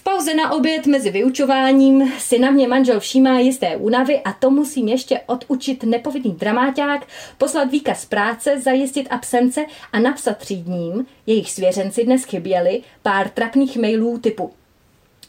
pauze 0.04 0.34
na 0.34 0.52
oběd 0.52 0.88
mezi 0.88 1.12
vyučováním 1.12 2.12
si 2.20 2.40
na 2.40 2.52
mě 2.52 2.68
manžel 2.68 3.00
všímá 3.00 3.40
jisté 3.40 3.78
únavy 3.78 4.22
a 4.26 4.34
to 4.34 4.50
musím 4.50 4.88
ještě 4.88 5.20
odučit 5.26 5.84
nepovinný 5.84 6.32
dramáťák, 6.32 7.08
poslat 7.38 7.72
výkaz 7.72 8.06
práce, 8.06 8.62
zajistit 8.62 9.08
absence 9.10 9.66
a 9.92 10.00
napsat 10.00 10.38
třídním, 10.38 11.06
jejich 11.26 11.52
svěřenci 11.52 12.06
dnes 12.06 12.24
chyběli, 12.24 12.82
pár 13.02 13.30
trapných 13.30 13.78
mailů 13.78 14.18
typu 14.18 14.52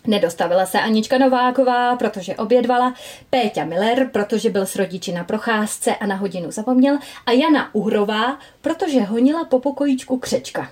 Nedostavila 0.07 0.67
se 0.67 0.81
Anička 0.81 1.19
Nováková, 1.19 1.97
protože 1.97 2.37
obědvala, 2.37 2.95
Péťa 3.31 3.65
Miller, 3.65 4.09
protože 4.13 4.51
byl 4.51 4.67
s 4.67 4.77
rodiči 4.77 5.13
na 5.13 5.25
procházce 5.25 5.97
a 5.97 6.07
na 6.07 6.15
hodinu 6.15 6.51
zapomněl 6.51 6.99
a 7.27 7.33
Jana 7.33 7.75
Uhrová, 7.75 8.39
protože 8.61 9.01
honila 9.01 9.45
po 9.45 9.61
pokojíčku 9.61 10.19
křečka. 10.19 10.71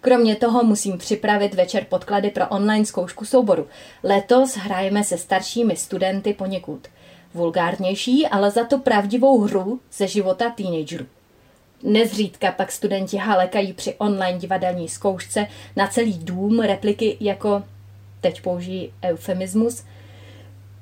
Kromě 0.00 0.36
toho 0.36 0.64
musím 0.64 0.98
připravit 0.98 1.54
večer 1.54 1.84
podklady 1.84 2.30
pro 2.30 2.48
online 2.48 2.86
zkoušku 2.86 3.24
souboru. 3.24 3.66
Letos 4.02 4.56
hrajeme 4.56 5.04
se 5.04 5.18
staršími 5.18 5.76
studenty 5.76 6.32
poněkud 6.34 6.88
vulgárnější, 7.34 8.26
ale 8.26 8.50
za 8.50 8.64
to 8.64 8.78
pravdivou 8.78 9.40
hru 9.40 9.80
ze 9.92 10.06
života 10.06 10.50
teenagerů. 10.50 11.06
Nezřídka 11.82 12.52
pak 12.52 12.72
studenti 12.72 13.16
halekají 13.16 13.72
při 13.72 13.94
online 13.94 14.38
divadelní 14.38 14.88
zkoušce 14.88 15.46
na 15.76 15.86
celý 15.86 16.18
dům 16.18 16.60
repliky 16.60 17.16
jako, 17.20 17.62
teď 18.20 18.40
použijí 18.40 18.92
eufemismus, 19.04 19.84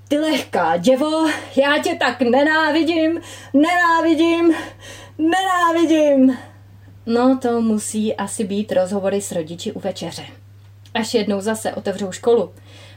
ty 0.09 0.19
lehká 0.19 0.77
děvo, 0.77 1.27
já 1.57 1.79
tě 1.83 1.95
tak 1.95 2.21
nenávidím, 2.21 3.21
nenávidím, 3.53 4.55
nenávidím. 5.19 6.39
No 7.11 7.39
to 7.39 7.61
musí 7.61 8.15
asi 8.15 8.45
být 8.45 8.73
rozhovory 8.73 9.21
s 9.21 9.33
rodiči 9.33 9.73
u 9.73 9.81
večeře. 9.81 10.25
Až 10.95 11.15
jednou 11.15 11.41
zase 11.41 11.75
otevřou 11.75 12.13
školu, 12.13 12.51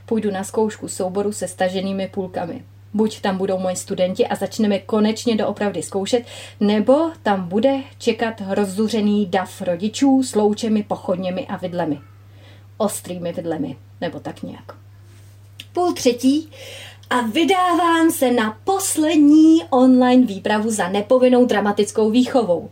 půjdu 0.05 0.31
na 0.31 0.43
zkoušku 0.43 0.87
souboru 0.87 1.31
se 1.31 1.47
staženými 1.47 2.07
půlkami. 2.07 2.63
Buď 2.93 3.21
tam 3.21 3.37
budou 3.37 3.57
moji 3.57 3.75
studenti 3.75 4.27
a 4.27 4.35
začneme 4.35 4.79
konečně 4.79 5.35
doopravdy 5.35 5.83
zkoušet, 5.83 6.23
nebo 6.59 7.11
tam 7.23 7.47
bude 7.47 7.79
čekat 7.97 8.41
rozzuřený 8.49 9.25
dav 9.25 9.61
rodičů 9.61 10.23
s 10.23 10.35
loučemi, 10.35 10.83
pochodněmi 10.83 11.47
a 11.47 11.57
vidlemi. 11.57 11.99
Ostrými 12.77 13.33
vidlemi, 13.33 13.77
nebo 14.01 14.19
tak 14.19 14.43
nějak. 14.43 14.75
Půl 15.73 15.93
třetí 15.93 16.49
a 17.09 17.21
vydávám 17.21 18.11
se 18.11 18.31
na 18.31 18.57
poslední 18.63 19.63
online 19.69 20.25
výpravu 20.25 20.71
za 20.71 20.89
nepovinnou 20.89 21.45
dramatickou 21.45 22.09
výchovou. 22.09 22.69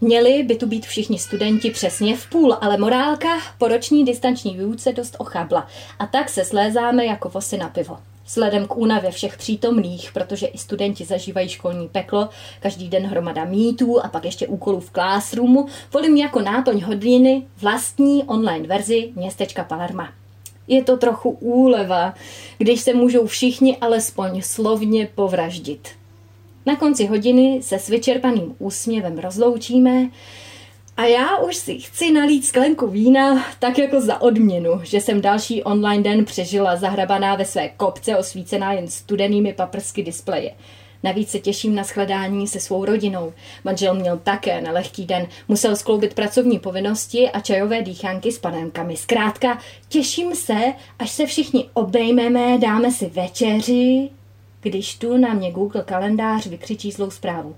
Měli 0.00 0.42
by 0.42 0.56
tu 0.56 0.66
být 0.66 0.86
všichni 0.86 1.18
studenti 1.18 1.70
přesně 1.70 2.16
v 2.16 2.26
půl, 2.26 2.56
ale 2.60 2.78
morálka 2.78 3.28
po 3.58 3.68
roční 3.68 4.04
distanční 4.04 4.56
výuce 4.56 4.92
dost 4.92 5.16
ochabla 5.18 5.66
a 5.98 6.06
tak 6.06 6.28
se 6.28 6.44
slézáme 6.44 7.06
jako 7.06 7.28
vosy 7.28 7.58
na 7.58 7.68
pivo. 7.68 7.98
Sledem 8.26 8.66
k 8.66 8.76
únavě 8.76 9.10
všech 9.10 9.36
přítomných, 9.36 10.12
protože 10.12 10.46
i 10.46 10.58
studenti 10.58 11.04
zažívají 11.04 11.48
školní 11.48 11.88
peklo, 11.88 12.28
každý 12.60 12.88
den 12.88 13.06
hromada 13.06 13.44
mítů 13.44 14.04
a 14.04 14.08
pak 14.08 14.24
ještě 14.24 14.46
úkolů 14.46 14.80
v 14.80 14.90
classroomu, 14.90 15.66
volím 15.92 16.16
jako 16.16 16.40
náplň 16.40 16.82
hodiny 16.82 17.42
vlastní 17.60 18.24
online 18.24 18.68
verzi 18.68 19.10
městečka 19.14 19.64
Palerma. 19.64 20.08
Je 20.68 20.84
to 20.84 20.96
trochu 20.96 21.30
úleva, 21.30 22.14
když 22.58 22.80
se 22.80 22.94
můžou 22.94 23.26
všichni 23.26 23.76
alespoň 23.76 24.42
slovně 24.42 25.08
povraždit. 25.14 25.88
Na 26.66 26.76
konci 26.76 27.06
hodiny 27.06 27.60
se 27.62 27.78
s 27.78 27.88
vyčerpaným 27.88 28.54
úsměvem 28.58 29.18
rozloučíme 29.18 30.10
a 30.96 31.04
já 31.04 31.36
už 31.36 31.56
si 31.56 31.78
chci 31.78 32.12
nalít 32.12 32.44
sklenku 32.44 32.86
vína, 32.86 33.44
tak 33.58 33.78
jako 33.78 34.00
za 34.00 34.20
odměnu, 34.20 34.80
že 34.82 35.00
jsem 35.00 35.20
další 35.20 35.62
online 35.62 36.02
den 36.02 36.24
přežila 36.24 36.76
zahrabaná 36.76 37.34
ve 37.34 37.44
své 37.44 37.68
kopce 37.68 38.16
osvícená 38.16 38.72
jen 38.72 38.88
studenými 38.88 39.52
paprsky 39.52 40.02
displeje. 40.02 40.54
Navíc 41.02 41.30
se 41.30 41.38
těším 41.38 41.74
na 41.74 41.84
shledání 41.84 42.48
se 42.48 42.60
svou 42.60 42.84
rodinou. 42.84 43.32
Manžel 43.64 43.94
měl 43.94 44.18
také 44.18 44.60
nelehký 44.60 45.04
den. 45.04 45.26
Musel 45.48 45.76
skloubit 45.76 46.14
pracovní 46.14 46.58
povinnosti 46.58 47.30
a 47.30 47.40
čajové 47.40 47.82
dýchánky 47.82 48.32
s 48.32 48.38
panenkami. 48.38 48.96
Zkrátka, 48.96 49.58
těším 49.88 50.34
se, 50.34 50.72
až 50.98 51.10
se 51.10 51.26
všichni 51.26 51.68
obejmeme, 51.74 52.58
dáme 52.58 52.90
si 52.90 53.06
večeři, 53.06 54.10
když 54.60 54.94
tu 54.94 55.16
na 55.16 55.34
mě 55.34 55.52
Google 55.52 55.82
kalendář 55.82 56.46
vykřičí 56.46 56.92
zlou 56.92 57.10
zprávu. 57.10 57.56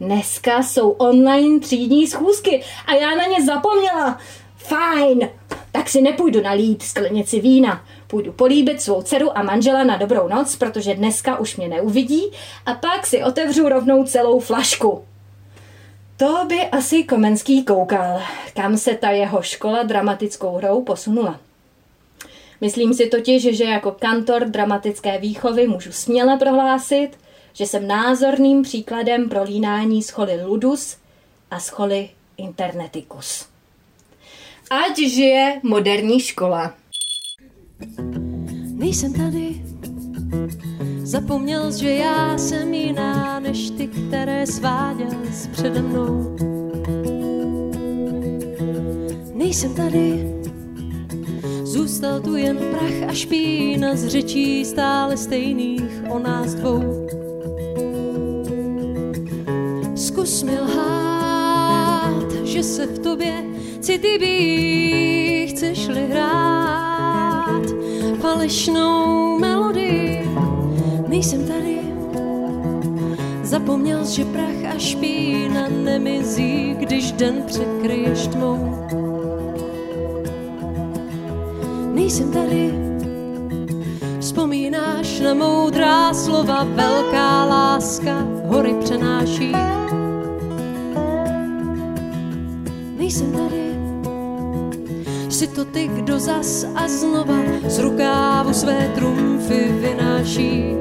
Dneska 0.00 0.62
jsou 0.62 0.90
online 0.90 1.60
třídní 1.60 2.06
schůzky 2.06 2.62
a 2.86 2.94
já 2.94 3.14
na 3.14 3.24
ně 3.24 3.44
zapomněla. 3.46 4.18
Fajn, 4.56 5.28
tak 5.72 5.88
si 5.88 6.02
nepůjdu 6.02 6.42
nalít 6.42 6.82
sklenici 6.82 7.40
vína. 7.40 7.84
Půjdu 8.06 8.32
políbit 8.32 8.82
svou 8.82 9.02
dceru 9.02 9.38
a 9.38 9.42
manžela 9.42 9.84
na 9.84 9.96
dobrou 9.96 10.28
noc, 10.28 10.56
protože 10.56 10.94
dneska 10.94 11.38
už 11.38 11.56
mě 11.56 11.68
neuvidí 11.68 12.22
a 12.66 12.74
pak 12.74 13.06
si 13.06 13.24
otevřu 13.24 13.68
rovnou 13.68 14.04
celou 14.04 14.40
flašku. 14.40 15.04
To 16.16 16.44
by 16.48 16.60
asi 16.60 17.04
Komenský 17.04 17.64
koukal, 17.64 18.20
kam 18.54 18.76
se 18.76 18.94
ta 18.94 19.10
jeho 19.10 19.42
škola 19.42 19.82
dramatickou 19.82 20.56
hrou 20.56 20.82
posunula. 20.82 21.40
Myslím 22.64 22.94
si 22.94 23.06
totiž, 23.06 23.56
že 23.56 23.64
jako 23.64 23.90
kantor 23.90 24.44
dramatické 24.44 25.18
výchovy 25.18 25.68
můžu 25.68 25.92
směle 25.92 26.36
prohlásit, 26.36 27.08
že 27.52 27.66
jsem 27.66 27.86
názorným 27.86 28.62
příkladem 28.62 29.28
prolínání 29.28 30.02
scholy 30.02 30.44
ludus 30.44 30.96
a 31.50 31.60
scholy 31.60 32.08
internetikus. 32.36 33.46
Ať 34.70 34.98
žije 34.98 35.60
moderní 35.62 36.20
škola. 36.20 36.74
Nejsem 38.74 39.12
tady, 39.12 39.62
zapomněl, 41.02 41.72
že 41.78 41.90
já 41.90 42.38
jsem 42.38 42.74
jiná 42.74 43.40
než 43.40 43.70
ty, 43.70 43.86
které 43.86 44.46
sváděl 44.46 45.10
přede 45.52 45.82
mnou. 45.82 46.36
Nejsem 49.34 49.74
tady, 49.74 50.34
zůstal 51.74 52.20
tu 52.20 52.36
jen 52.36 52.56
prach 52.56 53.08
a 53.08 53.12
špína 53.12 53.96
z 53.96 54.08
řečí 54.08 54.64
stále 54.64 55.16
stejných 55.16 55.82
o 56.08 56.18
nás 56.18 56.54
dvou. 56.54 57.06
Zkus 59.94 60.42
mi 60.42 60.60
lhát, 60.60 62.32
že 62.44 62.62
se 62.62 62.86
v 62.86 62.98
tobě 62.98 63.44
citlivý 63.80 65.46
chceš-li 65.50 66.06
hrát 66.10 67.62
falešnou 68.20 69.38
melodii. 69.38 70.28
Nejsem 71.08 71.46
tady, 71.46 71.78
zapomněl, 73.42 74.04
že 74.04 74.24
prach 74.24 74.74
a 74.74 74.78
špína 74.78 75.68
nemizí, 75.68 76.74
když 76.78 77.12
den 77.12 77.42
překryješ 77.46 78.26
tmou. 78.26 79.03
Nejsem 82.14 82.32
tady, 82.32 82.74
vzpomínáš 84.20 85.20
na 85.20 85.34
moudrá 85.34 86.14
slova, 86.14 86.64
velká 86.64 87.44
láska 87.44 88.26
hory 88.46 88.74
přenáší. 88.84 89.52
Nejsem 92.98 93.32
tady, 93.32 93.74
jsi 95.28 95.46
to 95.46 95.64
ty, 95.64 95.88
kdo 95.88 96.18
zas 96.18 96.66
a 96.74 96.88
znova 96.88 97.38
z 97.66 97.78
rukávu 97.78 98.54
své 98.54 98.92
trumfy 98.94 99.72
vynáší. 99.80 100.74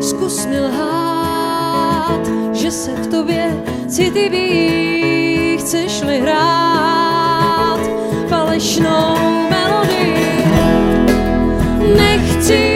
Zkus 0.00 0.46
mi 0.46 0.60
lhát, 0.60 2.28
že 2.52 2.70
se 2.70 2.90
v 2.90 3.06
tobě 3.06 3.64
citlivý 3.88 5.58
chceš-li 5.58 6.20
hrát 6.20 7.95
falešnou 8.56 9.16
melodii. 9.50 10.44
Nechci 11.96 12.75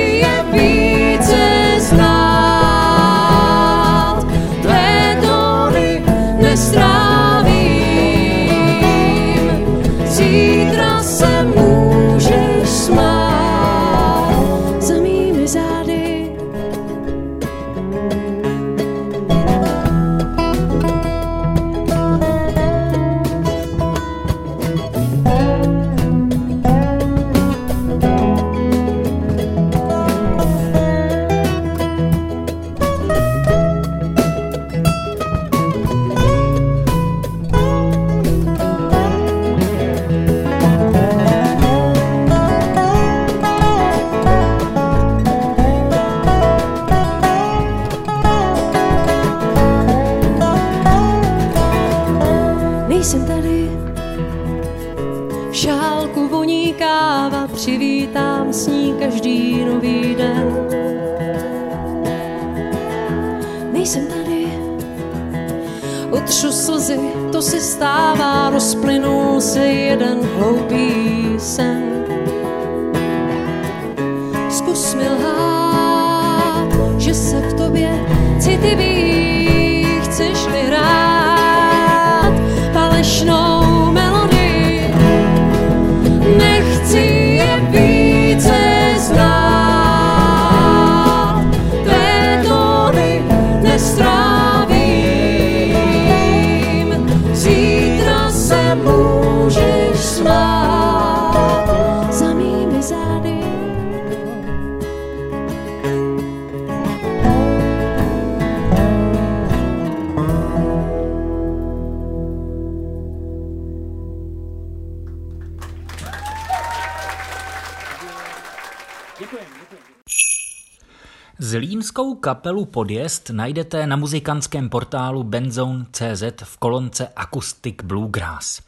Zlínskou 122.00 122.20
kapelu 122.20 122.64
Podjezd 122.64 123.30
najdete 123.30 123.86
na 123.86 123.96
muzikantském 123.96 124.68
portálu 124.68 125.22
Benzone.cz 125.22 126.22
v 126.44 126.58
kolonce 126.58 127.08
Acoustic 127.16 127.76
Bluegrass. 127.84 128.60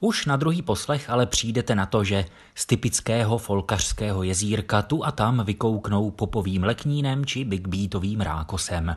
Už 0.00 0.26
na 0.26 0.36
druhý 0.36 0.62
poslech 0.62 1.10
ale 1.10 1.26
přijdete 1.26 1.74
na 1.74 1.86
to, 1.86 2.04
že 2.04 2.24
z 2.54 2.66
typického 2.66 3.38
folkařského 3.38 4.22
jezírka 4.22 4.82
tu 4.82 5.04
a 5.04 5.10
tam 5.10 5.44
vykouknou 5.44 6.10
popovým 6.10 6.64
leknínem 6.64 7.26
či 7.26 7.44
big 7.44 7.68
beatovým 7.68 8.20
rákosem. 8.20 8.96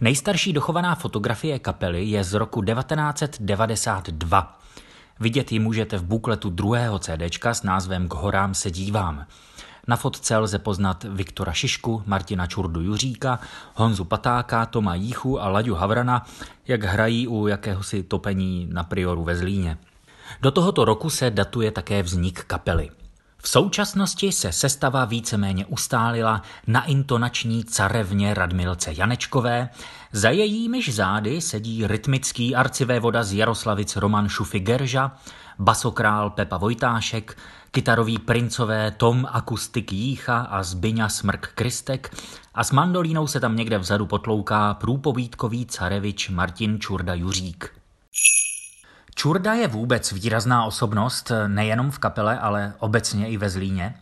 Nejstarší 0.00 0.52
dochovaná 0.52 0.94
fotografie 0.94 1.58
kapely 1.58 2.04
je 2.04 2.24
z 2.24 2.32
roku 2.32 2.62
1992. 2.62 4.58
Vidět 5.20 5.52
ji 5.52 5.58
můžete 5.58 5.98
v 5.98 6.04
bukletu 6.04 6.50
druhého 6.50 6.98
CDčka 6.98 7.54
s 7.54 7.62
názvem 7.62 8.08
K 8.08 8.14
horám 8.14 8.54
se 8.54 8.70
dívám. 8.70 9.26
Na 9.88 9.96
fotce 9.96 10.36
lze 10.36 10.58
poznat 10.58 11.04
Viktora 11.08 11.52
Šišku, 11.52 12.02
Martina 12.06 12.46
Čurdu 12.46 12.80
Juříka, 12.80 13.40
Honzu 13.74 14.04
Patáka, 14.04 14.66
Toma 14.66 14.94
Jíchu 14.94 15.42
a 15.42 15.48
Laďu 15.48 15.74
Havrana, 15.74 16.26
jak 16.66 16.84
hrají 16.84 17.28
u 17.28 17.46
jakéhosi 17.46 18.02
topení 18.02 18.68
na 18.72 18.84
prioru 18.84 19.24
ve 19.24 19.36
Zlíně. 19.36 19.78
Do 20.40 20.50
tohoto 20.50 20.84
roku 20.84 21.10
se 21.10 21.30
datuje 21.30 21.70
také 21.70 22.02
vznik 22.02 22.44
kapely. 22.44 22.90
V 23.42 23.48
současnosti 23.48 24.32
se 24.32 24.52
sestava 24.52 25.04
víceméně 25.04 25.66
ustálila 25.66 26.42
na 26.66 26.84
intonační 26.84 27.64
carevně 27.64 28.34
Radmilce 28.34 28.92
Janečkové, 28.92 29.68
za 30.12 30.30
jejímiž 30.30 30.94
zády 30.94 31.40
sedí 31.40 31.86
rytmický 31.86 32.56
arcivévoda 32.56 33.22
z 33.22 33.32
Jaroslavic 33.32 33.96
Roman 33.96 34.28
Šufy 34.28 34.60
Gerža, 34.60 35.12
basokrál 35.58 36.30
Pepa 36.30 36.56
Vojtášek, 36.56 37.36
kytarový 37.70 38.18
princové 38.18 38.90
Tom 38.90 39.26
Akustik 39.32 39.92
Jícha 39.92 40.40
a 40.40 40.62
Zbyňa 40.62 41.08
Smrk 41.08 41.50
Kristek 41.54 42.14
a 42.54 42.64
s 42.64 42.72
mandolínou 42.72 43.26
se 43.26 43.40
tam 43.40 43.56
někde 43.56 43.78
vzadu 43.78 44.06
potlouká 44.06 44.74
průpovídkový 44.74 45.66
carevič 45.66 46.28
Martin 46.28 46.80
Čurda 46.80 47.14
Juřík. 47.14 47.70
Čurda 49.14 49.54
je 49.54 49.68
vůbec 49.68 50.12
výrazná 50.12 50.64
osobnost 50.64 51.32
nejenom 51.46 51.90
v 51.90 51.98
kapele, 51.98 52.38
ale 52.38 52.74
obecně 52.78 53.28
i 53.28 53.36
ve 53.36 53.50
Zlíně. 53.50 53.94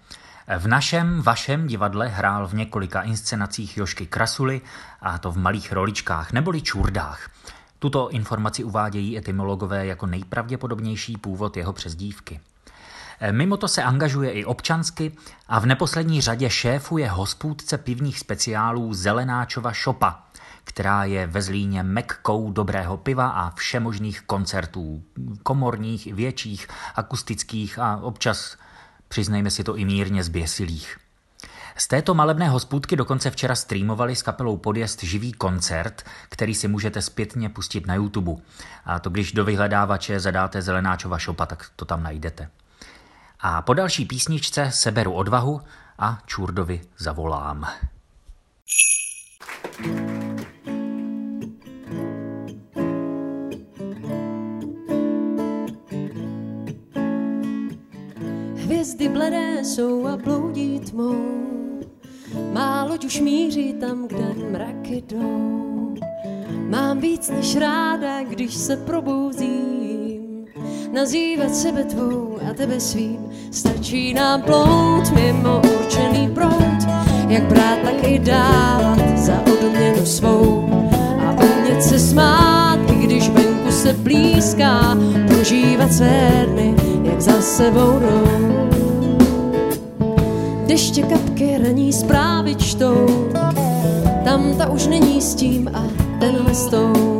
V 0.58 0.68
našem, 0.68 1.23
vašem 1.23 1.66
divadle 1.66 2.08
hrál 2.08 2.49
v 2.49 2.54
několika 2.54 3.02
inscenacích 3.02 3.76
Jošky 3.76 4.06
Krasuly, 4.06 4.61
a 5.00 5.18
to 5.18 5.32
v 5.32 5.38
malých 5.38 5.73
roličkách 5.73 6.32
neboli 6.32 6.62
čurdách. 6.62 7.30
Tuto 7.78 8.08
informaci 8.08 8.64
uvádějí 8.64 9.18
etymologové 9.18 9.87
jako 9.87 10.07
nejpravděpodobnější 10.07 11.16
původ 11.16 11.57
jeho 11.57 11.72
přezdívky. 11.72 12.40
Mimo 13.31 13.57
to 13.57 13.68
se 13.68 13.83
angažuje 13.83 14.33
i 14.33 14.44
občansky 14.44 15.12
a 15.48 15.59
v 15.59 15.66
neposlední 15.66 16.20
řadě 16.20 16.50
šéfuje 16.50 17.09
hospůdce 17.09 17.79
pivních 17.79 18.18
speciálů 18.18 18.94
Zelenáčova 18.94 19.72
šopa, 19.72 20.22
která 20.64 21.05
je 21.05 21.26
ve 21.26 21.42
Zlíně 21.42 21.83
mekkou 21.83 22.52
dobrého 22.52 22.96
piva 22.96 23.29
a 23.29 23.50
všemožných 23.50 24.20
koncertů, 24.20 25.02
komorních, 25.42 26.14
větších, 26.14 26.68
akustických 26.94 27.79
a 27.79 27.96
občas, 27.96 28.57
přiznejme 29.09 29.50
si 29.50 29.64
to 29.64 29.76
i 29.76 29.85
mírně 29.85 30.24
zběsilých. 30.24 30.98
Z 31.79 31.88
této 31.88 32.14
malebné 32.14 32.48
hospůdky 32.48 32.96
dokonce 32.96 33.31
včera 33.31 33.55
streamovali 33.55 34.16
s 34.16 34.22
kapelou 34.22 34.57
Podjezd 34.57 35.02
živý 35.02 35.33
koncert, 35.33 36.02
který 36.29 36.55
si 36.55 36.68
můžete 36.68 37.02
zpětně 37.02 37.48
pustit 37.48 37.87
na 37.87 37.94
YouTube. 37.94 38.33
A 38.85 38.98
to 38.98 39.11
když 39.11 39.33
do 39.33 39.44
vyhledávače 39.44 40.20
zadáte 40.20 40.62
Zelenáčova 40.62 41.18
šopa, 41.18 41.46
tak 41.46 41.70
to 41.76 41.85
tam 41.85 42.02
najdete. 42.02 42.48
A 43.40 43.62
po 43.62 43.75
další 43.75 44.05
písničce 44.05 44.70
seberu 44.72 45.12
odvahu 45.12 45.61
a 45.99 46.18
Čurdovi 46.27 46.81
zavolám. 46.99 47.66
Hvězdy 58.57 59.09
bledé 59.09 59.64
jsou 59.64 60.07
a 60.07 60.16
bloudí 60.16 60.81
tmou, 60.81 61.46
má 62.53 62.85
loď 62.85 63.05
už 63.05 63.20
míří 63.20 63.72
tam, 63.72 64.09
kde 64.09 64.35
mraky 64.51 65.03
jdou. 65.09 65.94
Mám 66.68 67.01
víc 67.01 67.31
než 67.31 67.57
ráda, 67.57 68.22
když 68.22 68.55
se 68.55 68.77
probouzím, 68.77 69.56
nazývat 70.96 71.54
sebe 71.54 71.85
tvou 71.85 72.40
a 72.50 72.54
tebe 72.54 72.80
svým. 72.80 73.28
Stačí 73.52 74.14
nám 74.14 74.42
plout 74.42 75.12
mimo 75.12 75.61
určený 75.61 76.32
prout, 76.35 76.80
jak 77.28 77.42
brát, 77.42 77.78
tak 77.85 78.09
i 78.09 78.18
dávat 78.18 79.18
za 79.18 79.40
odměnu 79.52 80.06
svou. 80.06 80.68
A 81.26 81.37
umět 81.37 81.82
se 81.82 81.98
smát, 81.98 82.78
i 82.92 82.94
když 82.94 83.28
venku 83.28 83.70
se 83.70 83.92
blízká, 83.92 84.96
prožívat 85.26 85.92
své 85.92 86.46
dny, 86.48 86.74
jak 87.04 87.20
za 87.20 87.40
sebou 87.40 88.00
jdou. 88.00 88.28
Deště 90.66 91.02
kapky 91.02 91.59
raní 91.62 91.92
zprávy 91.92 92.54
čtou, 92.54 93.28
tam 94.24 94.54
ta 94.59 94.70
už 94.70 94.87
není 94.87 95.20
s 95.20 95.35
tím 95.35 95.70
a 95.74 95.85
tenhle 96.20 96.54
s 96.54 96.66
tou. 96.66 97.15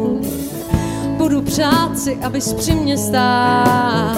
Budu 1.27 1.43
přát 1.43 1.99
si, 1.99 2.17
abys 2.17 2.53
při 2.53 2.75
mě 2.75 2.99
stál, 2.99 4.15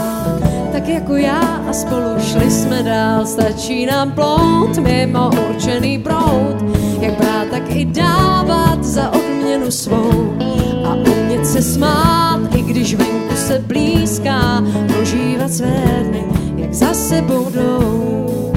tak 0.73 0.89
jako 0.89 1.17
já 1.17 1.41
a 1.41 1.73
spolu 1.73 2.21
šli 2.21 2.51
jsme 2.51 2.83
dál. 2.83 3.27
Stačí 3.27 3.87
nám 3.87 4.13
plout 4.13 4.79
mimo 4.79 5.31
určený 5.51 5.99
prout, 5.99 6.57
jak 7.01 7.19
brát, 7.19 7.49
tak 7.51 7.63
i 7.71 7.85
dávat 7.85 8.85
za 8.85 9.11
odměnu 9.11 9.71
svou. 9.71 10.37
A 10.85 10.95
umět 10.95 11.47
se 11.47 11.63
smát, 11.63 12.41
i 12.57 12.63
když 12.63 12.95
venku 12.95 13.37
se 13.37 13.59
blízká, 13.67 14.65
prožívat 14.87 15.53
své 15.53 16.05
dny, 16.09 16.25
jak 16.57 16.75
za 16.75 16.95
sebou 16.95 17.51
jdou. 17.51 18.53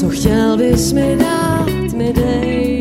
Co 0.00 0.08
chtěl 0.08 0.56
bys 0.56 0.92
mi 0.92 1.16
dát, 1.20 1.92
mi 1.92 2.12
dej. 2.12 2.77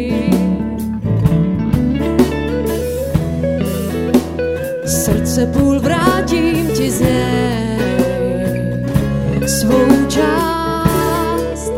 Srdce 5.37 5.59
půl 5.59 5.79
vrátím 5.79 6.67
ti 6.67 6.91
z 6.91 6.99
něj 6.99 7.77
svou 9.47 10.05
část. 10.07 11.73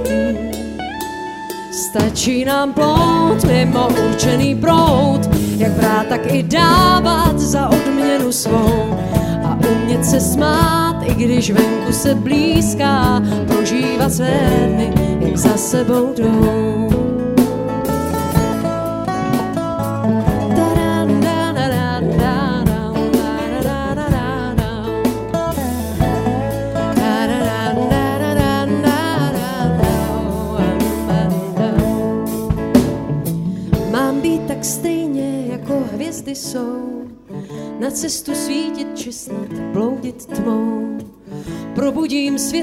Stačí 1.71 2.45
nám 2.45 2.73
plout 2.73 3.43
mimo 3.47 3.87
určený 4.09 4.55
prout, 4.55 5.29
jak 5.57 5.71
brát, 5.71 6.07
tak 6.07 6.33
i 6.33 6.43
dávat 6.43 7.39
za 7.39 7.69
odměnu 7.69 8.31
svou. 8.31 8.99
A 9.43 9.59
umět 9.71 10.05
se 10.05 10.19
smát, 10.19 11.03
i 11.03 11.13
když 11.13 11.51
venku 11.51 11.93
se 11.93 12.15
blízká, 12.15 13.23
prožívat 13.47 14.13
své 14.13 14.69
dny, 14.73 14.93
jak 15.19 15.37
za 15.37 15.57
sebou 15.57 16.13
jdou. 16.17 16.78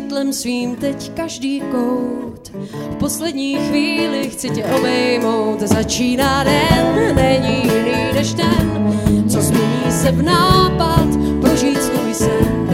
Světlem 0.06 0.32
svým 0.32 0.76
teď 0.76 1.10
každý 1.14 1.60
kout. 1.60 2.52
V 2.90 2.96
poslední 2.96 3.56
chvíli 3.56 4.30
chci 4.30 4.50
tě 4.50 4.64
obejmout. 4.64 5.60
Začíná 5.60 6.44
den, 6.44 7.14
není 7.16 7.62
jiný 7.62 8.12
než 8.14 8.34
ten, 8.34 9.24
co 9.28 9.42
změní 9.42 9.90
se 9.90 10.12
v 10.12 10.22
nápad, 10.22 11.06
prožít 11.40 11.82
svůj 11.82 12.14
sen. 12.14 12.68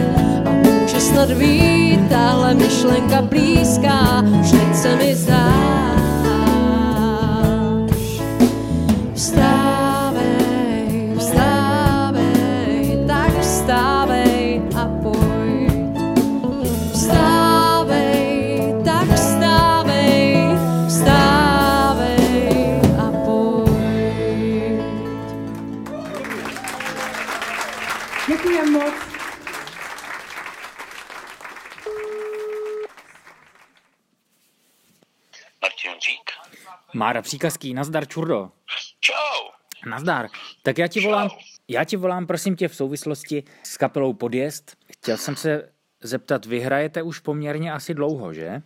A 0.45 0.51
může 0.51 0.99
snad 0.99 1.31
být 1.31 1.99
tahle 2.09 2.53
myšlenka 2.53 3.21
blízká, 3.21 4.23
Mára 37.13 37.21
Příkazký, 37.21 37.73
nazdar 37.73 38.07
Čurdo. 38.07 38.51
Čau. 38.99 39.49
Nazdar. 39.85 40.27
Tak 40.63 40.77
já 40.77 40.87
ti 40.87 41.01
volám, 41.01 41.29
já 41.67 41.83
ti 41.83 41.97
volám 41.97 42.27
prosím 42.27 42.55
tě 42.55 42.67
v 42.67 42.75
souvislosti 42.75 43.43
s 43.63 43.77
kapelou 43.77 44.13
Podjezd. 44.13 44.77
Chtěl 44.93 45.17
jsem 45.17 45.35
se 45.35 45.73
zeptat, 46.03 46.45
vyhrajete 46.45 47.01
už 47.01 47.19
poměrně 47.19 47.73
asi 47.73 47.93
dlouho, 47.93 48.33
že? 48.33 48.61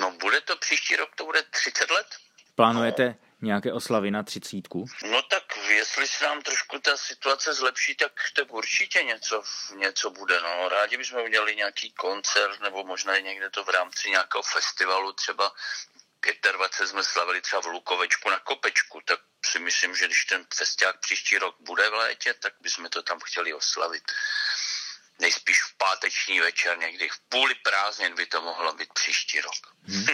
No 0.00 0.12
bude 0.20 0.40
to 0.40 0.56
příští 0.56 0.96
rok, 0.96 1.08
to 1.16 1.24
bude 1.24 1.42
30 1.50 1.90
let. 1.90 2.06
Plánujete 2.54 3.14
nějaké 3.42 3.72
oslavy 3.72 4.10
na 4.10 4.22
třicítku? 4.22 4.86
No 5.10 5.22
tak 5.22 5.42
jestli 5.68 6.06
se 6.06 6.24
nám 6.24 6.42
trošku 6.42 6.78
ta 6.78 6.96
situace 6.96 7.54
zlepší, 7.54 7.94
tak, 7.94 8.12
tak 8.36 8.54
určitě 8.54 9.02
něco, 9.02 9.42
něco 9.76 10.10
bude. 10.10 10.40
No. 10.40 10.68
Rádi 10.68 10.96
bychom 10.96 11.24
udělali 11.24 11.56
nějaký 11.56 11.90
koncert 11.92 12.60
nebo 12.60 12.84
možná 12.84 13.16
i 13.16 13.22
někde 13.22 13.50
to 13.50 13.64
v 13.64 13.68
rámci 13.68 14.10
nějakého 14.10 14.42
festivalu 14.42 15.12
třeba 15.12 15.52
25 16.52 16.88
jsme 16.88 17.04
slavili 17.04 17.40
třeba 17.40 17.62
v 17.62 17.66
Lukovečku 17.66 18.30
na 18.30 18.38
Kopečku, 18.38 19.00
tak 19.04 19.20
si 19.46 19.58
myslím, 19.58 19.96
že 19.96 20.06
když 20.06 20.24
ten 20.24 20.44
festiák 20.54 21.00
příští 21.00 21.38
rok 21.38 21.56
bude 21.60 21.90
v 21.90 21.94
létě, 21.94 22.34
tak 22.34 22.52
bychom 22.62 22.88
to 22.88 23.02
tam 23.02 23.18
chtěli 23.24 23.54
oslavit. 23.54 24.02
Nejspíš 25.20 25.62
v 25.62 25.76
páteční 25.78 26.40
večer, 26.40 26.78
někdy 26.78 27.08
v 27.08 27.20
půli 27.28 27.54
prázdnin 27.54 28.14
by 28.14 28.26
to 28.26 28.42
mohlo 28.42 28.74
být 28.74 28.92
příští 28.92 29.40
rok. 29.40 29.60
Hmm. 29.84 30.06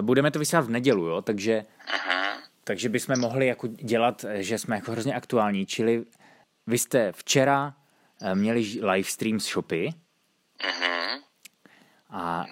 Budeme 0.00 0.30
to 0.30 0.38
vysílat 0.38 0.64
v 0.64 0.70
nedělu, 0.70 1.06
jo? 1.06 1.22
takže, 1.22 1.64
uh-huh. 1.86 2.42
takže 2.64 2.88
bychom 2.88 3.18
mohli 3.18 3.46
jako 3.46 3.66
dělat, 3.66 4.24
že 4.34 4.58
jsme 4.58 4.76
jako 4.76 4.92
hrozně 4.92 5.14
aktuální. 5.14 5.66
Čili 5.66 6.04
vy 6.66 6.78
jste 6.78 7.12
včera 7.12 7.74
eh, 8.22 8.34
měli 8.34 8.60
live 8.60 9.10
stream 9.10 9.40
z 9.40 9.46
shopy 9.46 9.90
uh-huh. 10.60 11.22
a 12.10 12.44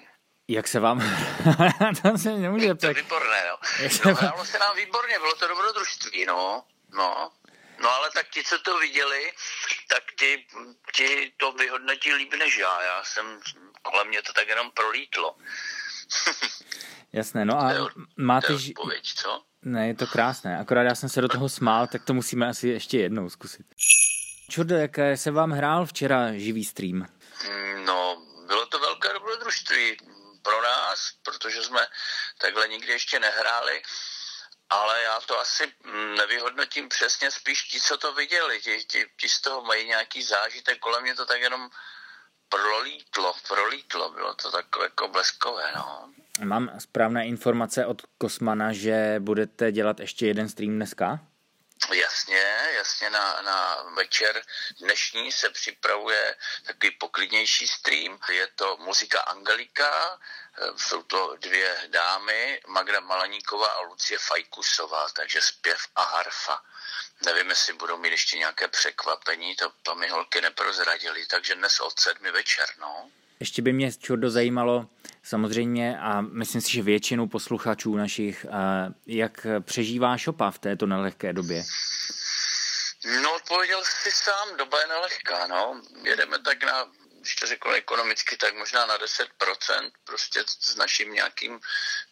jak 0.47 0.67
se 0.67 0.79
vám... 0.79 0.99
to 2.01 2.17
se 2.17 2.31
nemůže 2.31 2.75
To 2.75 2.85
je 2.85 2.93
výborné, 2.93 3.43
no. 3.49 3.57
no 4.05 4.15
vám... 4.15 4.45
se 4.45 4.59
nám 4.59 4.75
výborně, 4.75 5.19
bylo 5.19 5.35
to 5.35 5.47
dobrodružství, 5.47 6.25
no. 6.25 6.63
No. 6.93 7.31
No 7.81 7.89
ale 7.89 8.09
tak 8.13 8.29
ti, 8.29 8.43
co 8.43 8.59
to 8.59 8.79
viděli, 8.79 9.31
tak 9.89 10.03
ti, 10.19 10.45
ti 10.95 11.33
to 11.37 11.51
vyhodnotí 11.51 12.13
líp 12.13 12.33
než 12.33 12.57
já. 12.57 12.81
Já 12.83 13.03
jsem, 13.03 13.39
kolem 13.81 14.07
mě 14.07 14.21
to 14.21 14.33
tak 14.33 14.47
jenom 14.47 14.71
prolítlo. 14.71 15.35
Jasné, 17.13 17.45
no 17.45 17.59
a 17.59 17.73
to 17.73 17.89
máte... 18.17 18.47
To 18.47 18.53
je 18.53 18.59
odpověď, 18.69 19.13
co? 19.15 19.43
Ne, 19.61 19.87
je 19.87 19.95
to 19.95 20.07
krásné. 20.07 20.57
Akorát 20.59 20.83
já 20.83 20.95
jsem 20.95 21.09
se 21.09 21.21
do 21.21 21.27
toho 21.27 21.49
smál, 21.49 21.87
tak 21.87 22.05
to 22.05 22.13
musíme 22.13 22.47
asi 22.47 22.67
ještě 22.67 22.97
jednou 22.97 23.29
zkusit. 23.29 23.65
Čurdo, 24.49 24.75
jak 24.75 24.91
se 25.15 25.31
vám 25.31 25.51
hrál 25.51 25.85
včera 25.85 26.33
živý 26.33 26.63
stream? 26.63 27.07
No, 27.85 28.23
bylo 28.47 28.65
to 28.65 28.79
velké 28.79 29.13
dobrodružství 29.13 29.97
pro 30.43 30.61
nás, 30.61 31.11
protože 31.23 31.63
jsme 31.63 31.87
takhle 32.37 32.67
nikdy 32.67 32.91
ještě 32.91 33.19
nehráli, 33.19 33.81
ale 34.69 35.03
já 35.03 35.19
to 35.19 35.39
asi 35.39 35.63
nevyhodnotím 36.17 36.89
přesně, 36.89 37.31
spíš 37.31 37.63
ti, 37.63 37.81
co 37.81 37.97
to 37.97 38.13
viděli, 38.13 38.61
ti, 38.61 38.83
ti, 38.83 39.05
ti 39.19 39.29
z 39.29 39.41
toho 39.41 39.61
mají 39.61 39.87
nějaký 39.87 40.23
zážitek, 40.23 40.79
kolem 40.79 41.03
mě 41.03 41.15
to 41.15 41.25
tak 41.25 41.41
jenom 41.41 41.69
prolítlo, 42.49 43.33
prolítlo, 43.47 44.09
bylo 44.09 44.33
to 44.33 44.51
takové 44.51 44.85
jako 44.85 45.07
bleskové, 45.07 45.71
no. 45.75 46.13
Mám 46.43 46.71
správné 46.79 47.27
informace 47.27 47.85
od 47.85 48.01
Kosmana, 48.17 48.73
že 48.73 49.15
budete 49.19 49.71
dělat 49.71 49.99
ještě 49.99 50.27
jeden 50.27 50.49
stream 50.49 50.75
dneska? 50.75 51.19
Jasně, 51.91 52.69
jasně 52.75 53.09
na, 53.09 53.41
na 53.41 53.83
večer 53.83 54.41
dnešní 54.79 55.31
se 55.31 55.49
připravuje 55.49 56.35
takový 56.65 56.91
poklidnější 56.91 57.67
stream. 57.67 58.19
Je 58.31 58.47
to 58.47 58.77
muzika 58.77 59.21
Angelika, 59.21 60.19
jsou 60.77 61.03
to 61.03 61.35
dvě 61.35 61.83
dámy, 61.87 62.61
Magda 62.67 62.99
Malaníková 62.99 63.67
a 63.67 63.81
Lucie 63.81 64.19
Fajkusová, 64.19 65.09
takže 65.09 65.41
zpěv 65.41 65.87
a 65.95 66.03
harfa. 66.03 66.63
Nevím, 67.25 67.49
jestli 67.49 67.73
budou 67.73 67.97
mít 67.97 68.11
ještě 68.11 68.37
nějaké 68.37 68.67
překvapení, 68.67 69.55
to, 69.55 69.69
to 69.81 69.95
mi 69.95 70.07
holky 70.07 70.41
neprozradili, 70.41 71.25
takže 71.25 71.55
dnes 71.55 71.79
od 71.79 71.99
sedmi 71.99 72.31
večer, 72.31 72.69
no. 72.77 73.11
Ještě 73.43 73.61
by 73.61 73.73
mě, 73.73 73.91
Čurdo, 73.91 74.29
zajímalo 74.29 74.89
samozřejmě 75.23 75.97
a 75.99 76.21
myslím 76.21 76.61
si, 76.61 76.71
že 76.71 76.81
většinu 76.81 77.27
posluchačů 77.27 77.95
našich, 77.95 78.45
jak 79.07 79.47
přežívá 79.59 80.17
šopa 80.17 80.51
v 80.51 80.59
této 80.59 80.85
nelehké 80.85 81.33
době? 81.33 81.63
No, 83.21 83.35
odpověděl 83.35 83.81
jsi 83.85 84.11
sám, 84.11 84.57
doba 84.57 84.81
je 84.81 84.87
nelehká, 84.87 85.47
no. 85.47 85.81
Jedeme 86.03 86.39
tak 86.39 86.63
na, 86.63 86.91
když 87.19 87.35
to 87.35 87.47
řeknu 87.47 87.71
ekonomicky, 87.71 88.37
tak 88.37 88.55
možná 88.55 88.85
na 88.85 88.97
10%, 88.97 89.91
prostě 90.03 90.43
s 90.59 90.75
naším 90.75 91.13
nějakým 91.13 91.59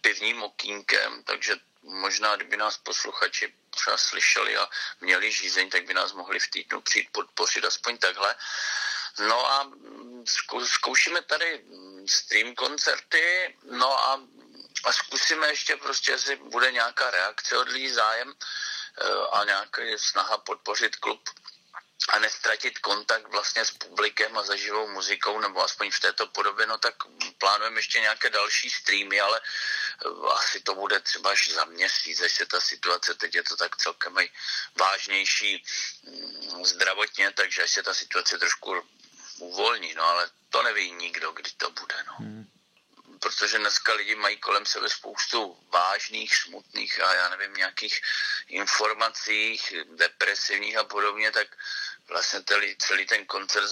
pivním 0.02 0.44
okýnkem, 0.44 1.24
takže 1.24 1.56
možná, 1.82 2.36
kdyby 2.36 2.58
nás 2.58 2.78
posluchači 2.78 3.54
třeba 3.70 3.98
slyšeli 3.98 4.58
a 4.58 4.67
měli 5.02 5.32
žízeň, 5.32 5.70
tak 5.70 5.86
by 5.86 5.94
nás 5.94 6.13
mohli 6.13 6.39
v 6.39 6.50
týdnu 6.50 6.82
přijít 6.82 7.08
podpořit 7.12 7.65
aspoň 7.65 7.98
takhle. 7.98 8.36
No 9.19 9.52
a 9.52 9.71
zkoušíme 10.65 11.21
tady 11.21 11.65
stream 12.08 12.56
koncerty, 12.56 13.58
no 13.63 14.00
a, 14.00 14.21
a 14.84 14.93
zkusíme 14.93 15.47
ještě 15.47 15.76
prostě, 15.76 16.12
jestli 16.12 16.36
bude 16.36 16.71
nějaká 16.71 17.12
reakce 17.12 17.58
od 17.58 17.69
lidí, 17.69 17.89
zájem 17.89 18.34
eh, 18.34 19.04
a 19.32 19.43
nějaká 19.43 19.82
snaha 19.97 20.38
podpořit 20.38 20.95
klub 20.95 21.30
a 22.10 22.19
nestratit 22.19 22.80
kontakt 22.80 23.28
vlastně 23.28 23.65
s 23.65 23.71
publikem 23.71 24.38
a 24.38 24.43
zaživou 24.43 24.88
muzikou, 24.88 25.39
nebo 25.39 25.63
aspoň 25.63 25.91
v 25.91 26.00
této 26.00 26.28
podobě, 26.28 26.65
no 26.65 26.78
tak 26.78 26.95
plánujeme 27.38 27.80
ještě 27.80 28.00
nějaké 28.00 28.30
další 28.30 28.69
streamy, 28.69 29.21
ale 29.21 29.41
eh, 29.41 30.34
asi 30.34 30.62
to 30.62 30.76
bude 30.76 31.00
třeba 31.00 31.32
až 31.32 31.50
za 31.50 31.65
měsíc, 31.65 32.21
až 32.21 32.34
se 32.34 32.45
ta 32.45 32.62
situace, 32.62 33.13
teď 33.13 33.36
je 33.36 33.43
to 33.43 33.56
tak 33.56 33.78
celkem 33.78 34.15
vážnější 34.80 35.63
mm, 36.04 36.65
zdravotně, 36.65 37.32
takže 37.32 37.63
až 37.63 37.71
se 37.71 37.84
ta 37.84 37.93
situace 37.93 38.38
trošku 38.38 38.84
uvolní, 39.42 39.94
no 39.94 40.04
ale 40.04 40.30
to 40.50 40.64
neví 40.64 40.92
nikdo, 40.92 41.32
kdy 41.32 41.52
to 41.58 41.72
bude, 41.72 41.96
no. 42.08 42.14
Hmm. 42.14 42.46
Protože 43.20 43.58
dneska 43.58 43.94
lidi 43.94 44.16
mají 44.16 44.38
kolem 44.38 44.66
sebe 44.66 44.90
spoustu 44.90 45.58
vážných, 45.70 46.36
smutných 46.36 47.02
a 47.02 47.14
já 47.14 47.30
nevím, 47.30 47.54
nějakých 47.54 48.02
informacích, 48.48 49.74
depresivních 49.96 50.78
a 50.78 50.84
podobně, 50.84 51.32
tak 51.32 51.48
vlastně 52.08 52.44
celý, 52.44 52.76
celý 52.78 53.06
ten 53.06 53.26
koncert, 53.26 53.70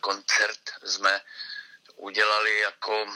koncert 0.00 0.60
jsme 0.84 1.20
udělali 1.96 2.58
jako 2.58 3.06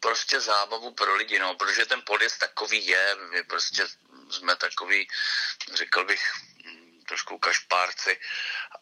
prostě 0.00 0.40
zábavu 0.40 0.94
pro 0.94 1.14
lidi, 1.14 1.38
no, 1.38 1.54
protože 1.54 1.86
ten 1.86 2.02
podjezd 2.06 2.38
takový 2.38 2.86
je, 2.86 3.16
my 3.30 3.44
prostě 3.44 3.86
jsme 4.30 4.56
takový, 4.56 5.08
řekl 5.72 6.04
bych, 6.04 6.22
trošku 7.12 7.38
kašpárci 7.38 8.16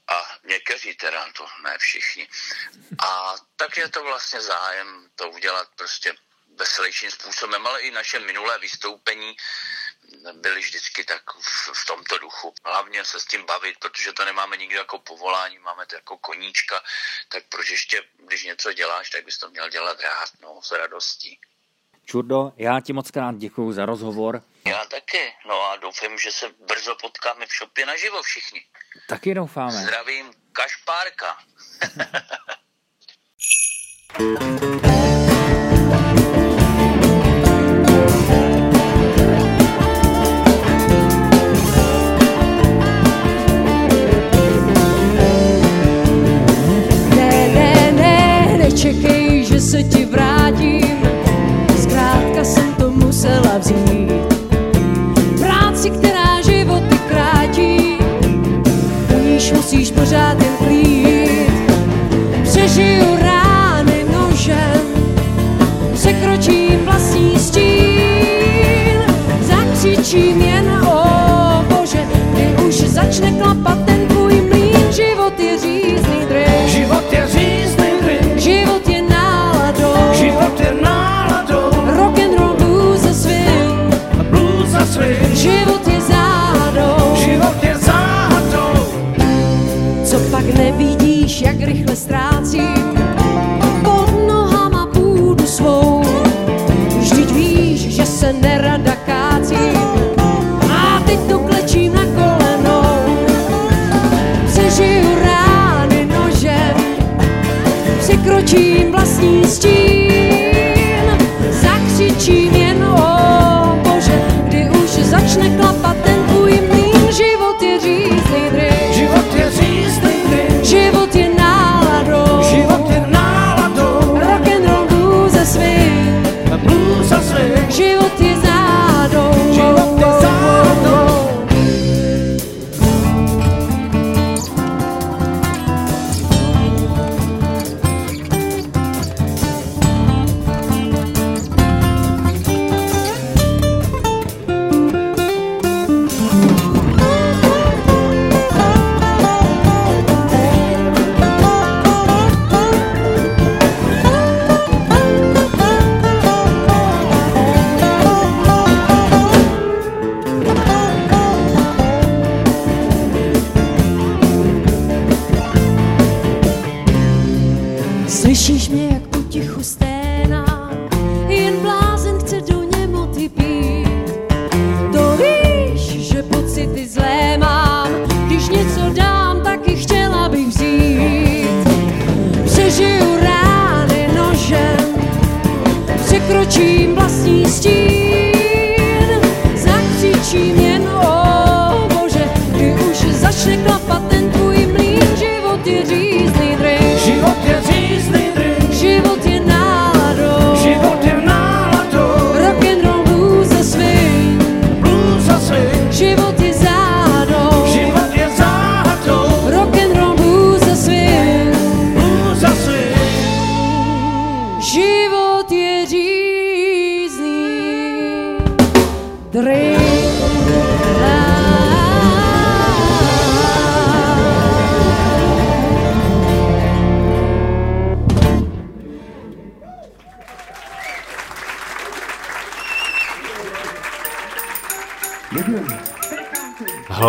a 0.09 0.16
někteří 0.45 0.95
teda, 0.95 1.27
to 1.33 1.47
ne 1.62 1.79
všichni. 1.79 2.29
A 2.99 3.35
tak 3.57 3.77
je 3.77 3.88
to 3.88 4.05
vlastně 4.05 4.40
zájem 4.40 5.11
to 5.14 5.31
udělat 5.31 5.69
prostě 5.77 6.14
veselějším 6.55 7.11
způsobem, 7.11 7.66
ale 7.66 7.81
i 7.81 7.90
naše 7.90 8.19
minulé 8.21 8.59
vystoupení 8.59 9.37
byly 10.33 10.61
vždycky 10.61 11.05
tak 11.05 11.23
v, 11.35 11.71
v 11.75 11.87
tomto 11.87 12.19
duchu. 12.19 12.55
Hlavně 12.64 13.05
se 13.05 13.21
s 13.21 13.25
tím 13.25 13.47
bavit, 13.47 13.79
protože 13.79 14.12
to 14.12 14.25
nemáme 14.25 14.57
nikdy 14.57 14.77
jako 14.77 14.99
povolání, 14.99 15.59
máme 15.59 15.87
to 15.87 15.95
jako 15.95 16.19
koníčka, 16.19 16.83
tak 17.29 17.43
proč 17.49 17.71
ještě, 17.71 18.03
když 18.27 18.45
něco 18.45 18.73
děláš, 18.73 19.11
tak 19.11 19.25
bys 19.25 19.38
to 19.38 19.51
měl 19.51 19.69
dělat 19.71 20.01
rád, 20.01 20.29
no, 20.43 20.62
s 20.62 20.71
radostí. 20.71 21.38
Čurdo, 22.07 22.53
já 22.57 22.81
ti 22.81 22.93
moc 22.93 23.11
krát 23.11 23.35
děkuji 23.37 23.73
za 23.73 23.87
rozhovor 23.87 24.43
já 24.66 24.85
taky. 24.85 25.33
No 25.49 25.62
a 25.62 25.77
doufám, 25.77 26.18
že 26.18 26.33
se 26.33 26.46
brzo 26.68 26.96
potkáme 27.01 27.46
v 27.46 27.51
shopě 27.59 27.87
naživo 27.87 28.23
všichni. 28.23 28.61
Taky 29.09 29.35
doufáme. 29.35 29.73
Zdravím 29.73 30.33
Kašpárka. 30.53 31.38
ne, 47.14 47.49
ne, 47.49 48.59
ne, 48.59 48.70
že 49.44 49.61
se 49.61 49.83
ti 49.83 50.05
vrátím. 50.05 51.03
Zkrátka 51.83 52.44
jsem 52.44 52.75
to 52.75 52.90
musela 52.90 53.59
vzít. 53.59 54.00